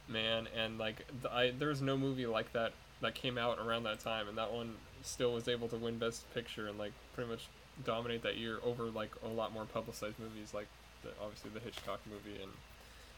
[0.08, 4.28] man and like I there's no movie like that that came out around that time
[4.28, 7.48] and that one still was able to win best picture and like pretty much
[7.84, 10.68] dominate that year over like a lot more publicized movies like
[11.04, 12.52] the, obviously the Hitchcock movie and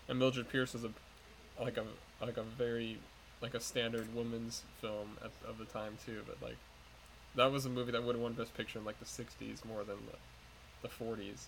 [0.07, 0.89] and Mildred Pierce was a
[1.61, 1.83] like a
[2.21, 2.97] like a very
[3.41, 6.57] like a standard woman's film at, of the time too but like
[7.35, 9.83] that was a movie that would have won best picture in like the 60s more
[9.83, 11.45] than the, the 40s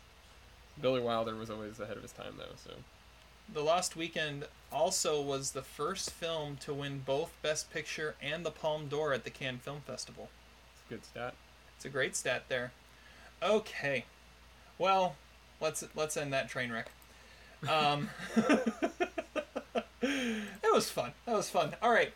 [0.81, 2.71] billy wilder was always ahead of his time though so
[3.51, 8.51] The Lost Weekend also was the first film to win both Best Picture and the
[8.51, 10.29] Palme d'Or at the Cannes Film Festival.
[10.71, 11.33] it's a good stat
[11.75, 12.71] It's a great stat there.
[13.41, 14.05] Okay,
[14.77, 15.15] well,
[15.59, 16.91] let's let's end that train wreck.
[17.67, 18.09] Um,
[20.01, 21.13] it was fun.
[21.25, 21.75] That was fun.
[21.81, 22.13] All right,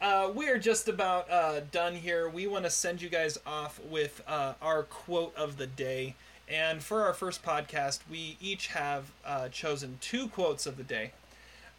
[0.00, 2.28] uh, we are just about uh, done here.
[2.28, 6.14] We want to send you guys off with uh, our quote of the day.
[6.48, 11.12] And for our first podcast, we each have uh, chosen two quotes of the day.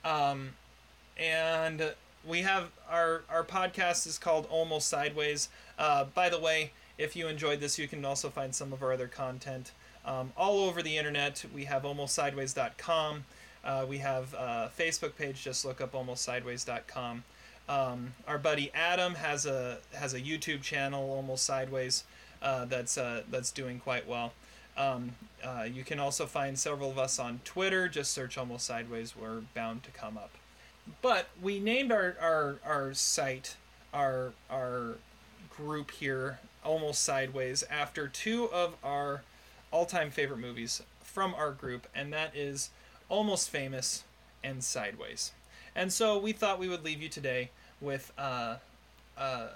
[0.03, 0.53] Um,
[1.17, 1.93] and
[2.27, 5.49] we have our our podcast is called Almost Sideways.
[5.77, 8.93] Uh, by the way, if you enjoyed this, you can also find some of our
[8.93, 9.71] other content
[10.05, 11.45] um, all over the internet.
[11.53, 13.25] We have almostsideways.com.
[13.63, 15.43] Uh, we have a Facebook page.
[15.43, 17.23] Just look up almostsideways.com.
[17.67, 22.03] Um, our buddy Adam has a has a YouTube channel, Almost Sideways,
[22.41, 24.33] uh, that's uh, that's doing quite well.
[24.77, 25.11] Um,
[25.43, 27.87] uh, you can also find several of us on Twitter.
[27.87, 29.15] Just search Almost Sideways.
[29.15, 30.31] We're bound to come up.
[31.01, 33.55] But we named our, our, our site,
[33.93, 34.95] our, our
[35.49, 39.23] group here, Almost Sideways, after two of our
[39.71, 42.69] all time favorite movies from our group, and that is
[43.09, 44.03] Almost Famous
[44.43, 45.31] and Sideways.
[45.75, 47.51] And so we thought we would leave you today
[47.81, 48.55] with uh,
[49.17, 49.47] uh,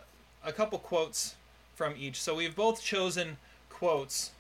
[0.44, 1.36] a couple quotes
[1.76, 2.22] from each.
[2.22, 3.38] So we've both chosen
[3.70, 4.32] quotes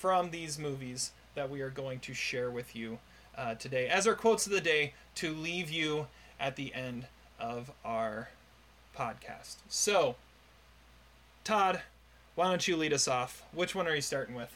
[0.00, 2.98] from these movies that we are going to share with you
[3.36, 6.06] uh, today as our quotes of the day to leave you
[6.38, 7.06] at the end
[7.38, 8.28] of our
[8.96, 9.56] podcast.
[9.68, 10.16] So,
[11.44, 11.80] Todd,
[12.34, 13.42] why don't you lead us off?
[13.52, 14.54] Which one are you starting with?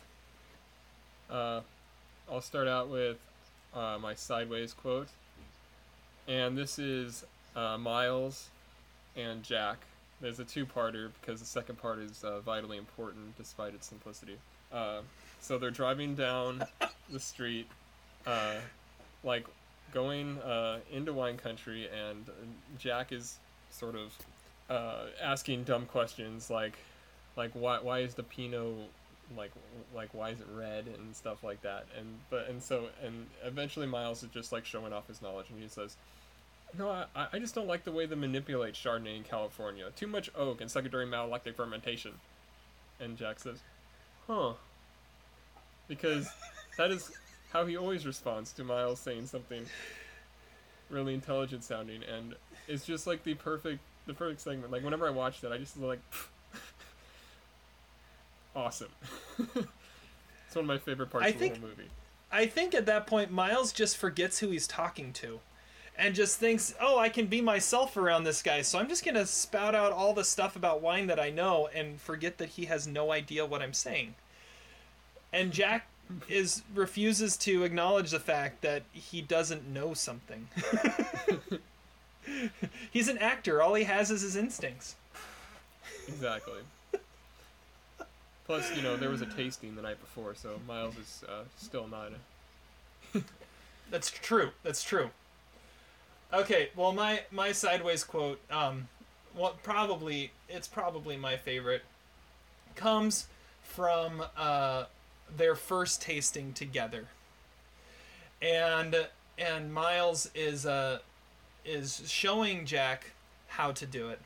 [1.31, 1.61] uh,
[2.31, 3.17] i'll start out with
[3.75, 5.09] uh, my sideways quote
[6.27, 7.25] and this is
[7.55, 8.49] uh, miles
[9.17, 9.79] and jack
[10.21, 14.37] there's a two-parter because the second part is uh, vitally important despite its simplicity.
[15.41, 16.63] So they're driving down
[17.11, 17.67] the street,
[18.27, 18.57] uh,
[19.25, 19.47] like
[19.93, 22.25] going uh, into wine country, and
[22.79, 23.39] Jack is
[23.71, 24.13] sort of
[24.69, 26.79] uh, asking dumb questions like,
[27.37, 28.91] like why why is the Pinot
[29.37, 29.53] like
[29.95, 31.87] like why is it red and stuff like that.
[31.99, 35.61] And but and so and eventually Miles is just like showing off his knowledge and
[35.61, 35.97] he says
[36.79, 39.91] no I, I just don't like the way they manipulate Chardonnay in California.
[39.95, 42.15] Too much oak and secondary malolactic fermentation.
[42.99, 43.61] And Jack says
[44.27, 44.55] huh
[45.91, 46.27] because
[46.79, 47.13] that is
[47.53, 49.67] how he always responds to Miles saying something
[50.89, 52.35] really intelligent sounding and
[52.69, 55.77] it's just like the perfect the perfect segment like whenever I watch that I just
[55.77, 55.99] like
[58.57, 58.89] awesome.
[59.39, 61.89] it's one of my favorite parts I of think- the whole movie.
[62.33, 65.41] I think at that point Miles just forgets who he's talking to
[65.99, 68.63] and just thinks, "Oh, I can be myself around this guy.
[68.63, 71.69] So I'm just going to spout out all the stuff about wine that I know
[71.75, 74.15] and forget that he has no idea what I'm saying."
[75.33, 75.87] And Jack
[76.29, 80.49] is refuses to acknowledge the fact that he doesn't know something.
[82.91, 83.63] he's an actor.
[83.63, 84.97] All he has is his instincts.
[86.09, 86.61] Exactly.
[88.47, 91.87] Plus, you know, there was a tasting the night before, so Miles is uh, still
[91.87, 92.11] not.
[93.15, 93.23] A...
[93.91, 94.51] That's true.
[94.65, 95.11] That's true.
[96.33, 98.87] Okay, well my my sideways quote um
[99.37, 101.83] well probably it's probably my favorite
[102.77, 103.27] comes
[103.63, 104.85] from uh
[105.37, 107.09] their first tasting together.
[108.43, 109.09] And
[109.39, 110.99] and Miles is uh
[111.65, 113.13] is showing Jack
[113.49, 114.21] how to do it.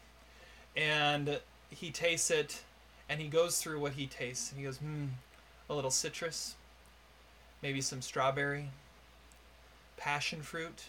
[0.76, 1.40] And
[1.70, 2.62] he tastes it
[3.09, 5.07] and he goes through what he tastes and he goes, "Hmm,
[5.68, 6.55] a little citrus,
[7.62, 8.70] maybe some strawberry,
[9.96, 10.84] passion fruit.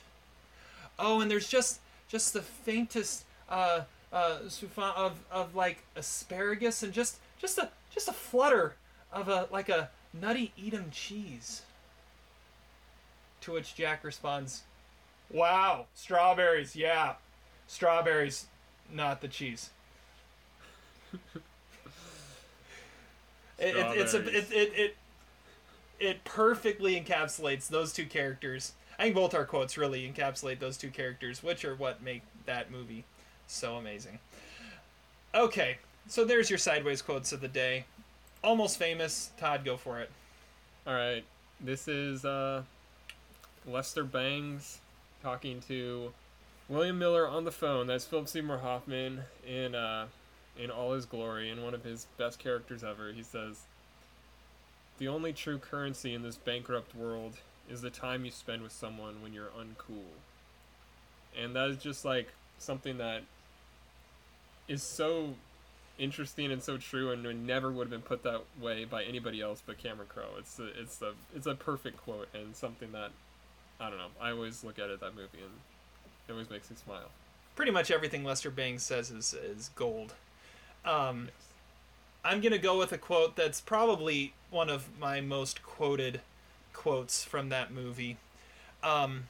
[0.97, 3.81] Oh, and there's just just the faintest uh
[4.13, 8.75] uh soupçon of of like asparagus and just just a just a flutter
[9.11, 9.89] of a like a
[10.19, 11.63] nutty Edam cheese.
[13.41, 14.63] To which Jack responds,
[15.29, 17.13] "Wow, strawberries, yeah,
[17.67, 18.47] strawberries,
[18.91, 19.69] not the cheese."
[23.59, 24.97] it, it, it's a it, it, it
[25.99, 28.73] it perfectly encapsulates those two characters.
[28.97, 32.71] I think both our quotes really encapsulate those two characters, which are what make that
[32.71, 33.05] movie
[33.47, 34.19] so amazing.
[35.33, 37.85] Okay, so there's your sideways quotes of the day.
[38.43, 39.31] Almost famous.
[39.37, 40.11] Todd, go for it.
[40.85, 41.23] All right,
[41.59, 42.61] this is uh,
[43.65, 44.79] Lester Bangs
[45.23, 46.13] talking to
[46.69, 47.87] William Miller on the phone.
[47.87, 50.07] That's Philip Seymour Hoffman in uh,
[50.57, 53.11] in all his glory and one of his best characters ever.
[53.11, 53.61] He says,
[54.99, 57.37] "The only true currency in this bankrupt world
[57.69, 60.13] is the time you spend with someone when you're uncool."
[61.35, 62.29] And that is just like
[62.59, 63.23] something that
[64.67, 65.35] is so
[65.97, 69.41] interesting and so true and it never would have been put that way by anybody
[69.41, 70.35] else but Cameron Crowe.
[70.37, 73.11] It's a, it's a it's a perfect quote and something that
[73.79, 74.07] I don't know.
[74.19, 75.51] I always look at it that movie and
[76.27, 77.09] it always makes me smile.
[77.55, 80.13] Pretty much everything Lester Bangs says is is gold.
[80.83, 81.29] Um,
[82.23, 86.21] I'm gonna go with a quote that's probably one of my most quoted
[86.73, 88.17] quotes from that movie,
[88.83, 89.27] um,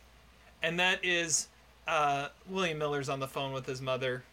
[0.64, 1.48] and that is
[1.88, 4.24] uh, William Miller's on the phone with his mother,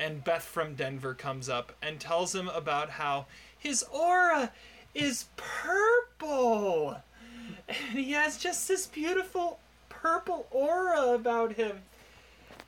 [0.00, 3.26] and Beth from Denver comes up and tells him about how
[3.56, 4.50] his aura
[4.94, 6.96] is purple,
[7.68, 11.82] and he has just this beautiful purple aura about him.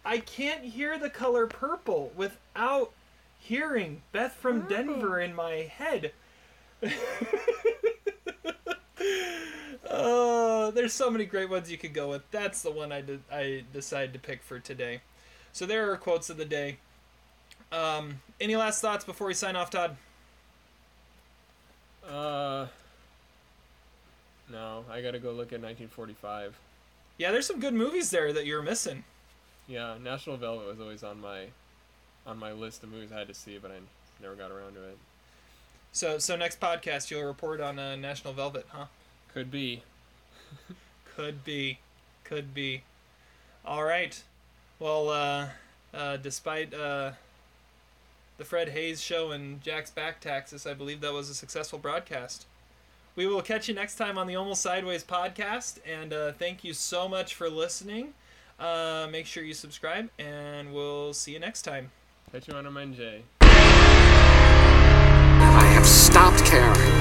[0.04, 2.92] I can't hear the color purple without
[3.38, 6.12] hearing Beth from Denver in my head.
[9.94, 12.22] Oh, there's so many great ones you could go with.
[12.30, 15.02] That's the one I did, I decided to pick for today.
[15.52, 16.78] So there are quotes of the day.
[17.72, 19.96] Um, any last thoughts before we sign off, Todd?
[22.08, 22.66] Uh
[24.50, 26.58] No, I got to go look at 1945.
[27.18, 29.04] Yeah, there's some good movies there that you're missing.
[29.68, 31.46] Yeah, National Velvet was always on my
[32.26, 33.76] on my list of movies I had to see, but I
[34.20, 34.98] never got around to it.
[35.92, 38.86] So, so next podcast you'll report on uh, National Velvet, huh?
[39.32, 39.82] Could be.
[41.16, 41.78] Could be,
[42.24, 42.82] could be.
[43.66, 44.22] All right.
[44.78, 45.48] Well, uh,
[45.92, 47.12] uh, despite uh,
[48.38, 52.46] the Fred Hayes show and Jack's back taxes, I believe that was a successful broadcast.
[53.14, 56.72] We will catch you next time on the Almost Sideways podcast, and uh, thank you
[56.72, 58.14] so much for listening.
[58.58, 61.90] Uh, make sure you subscribe, and we'll see you next time.
[62.30, 63.24] Catch you on a Monday.
[65.54, 66.91] I have stopped caring.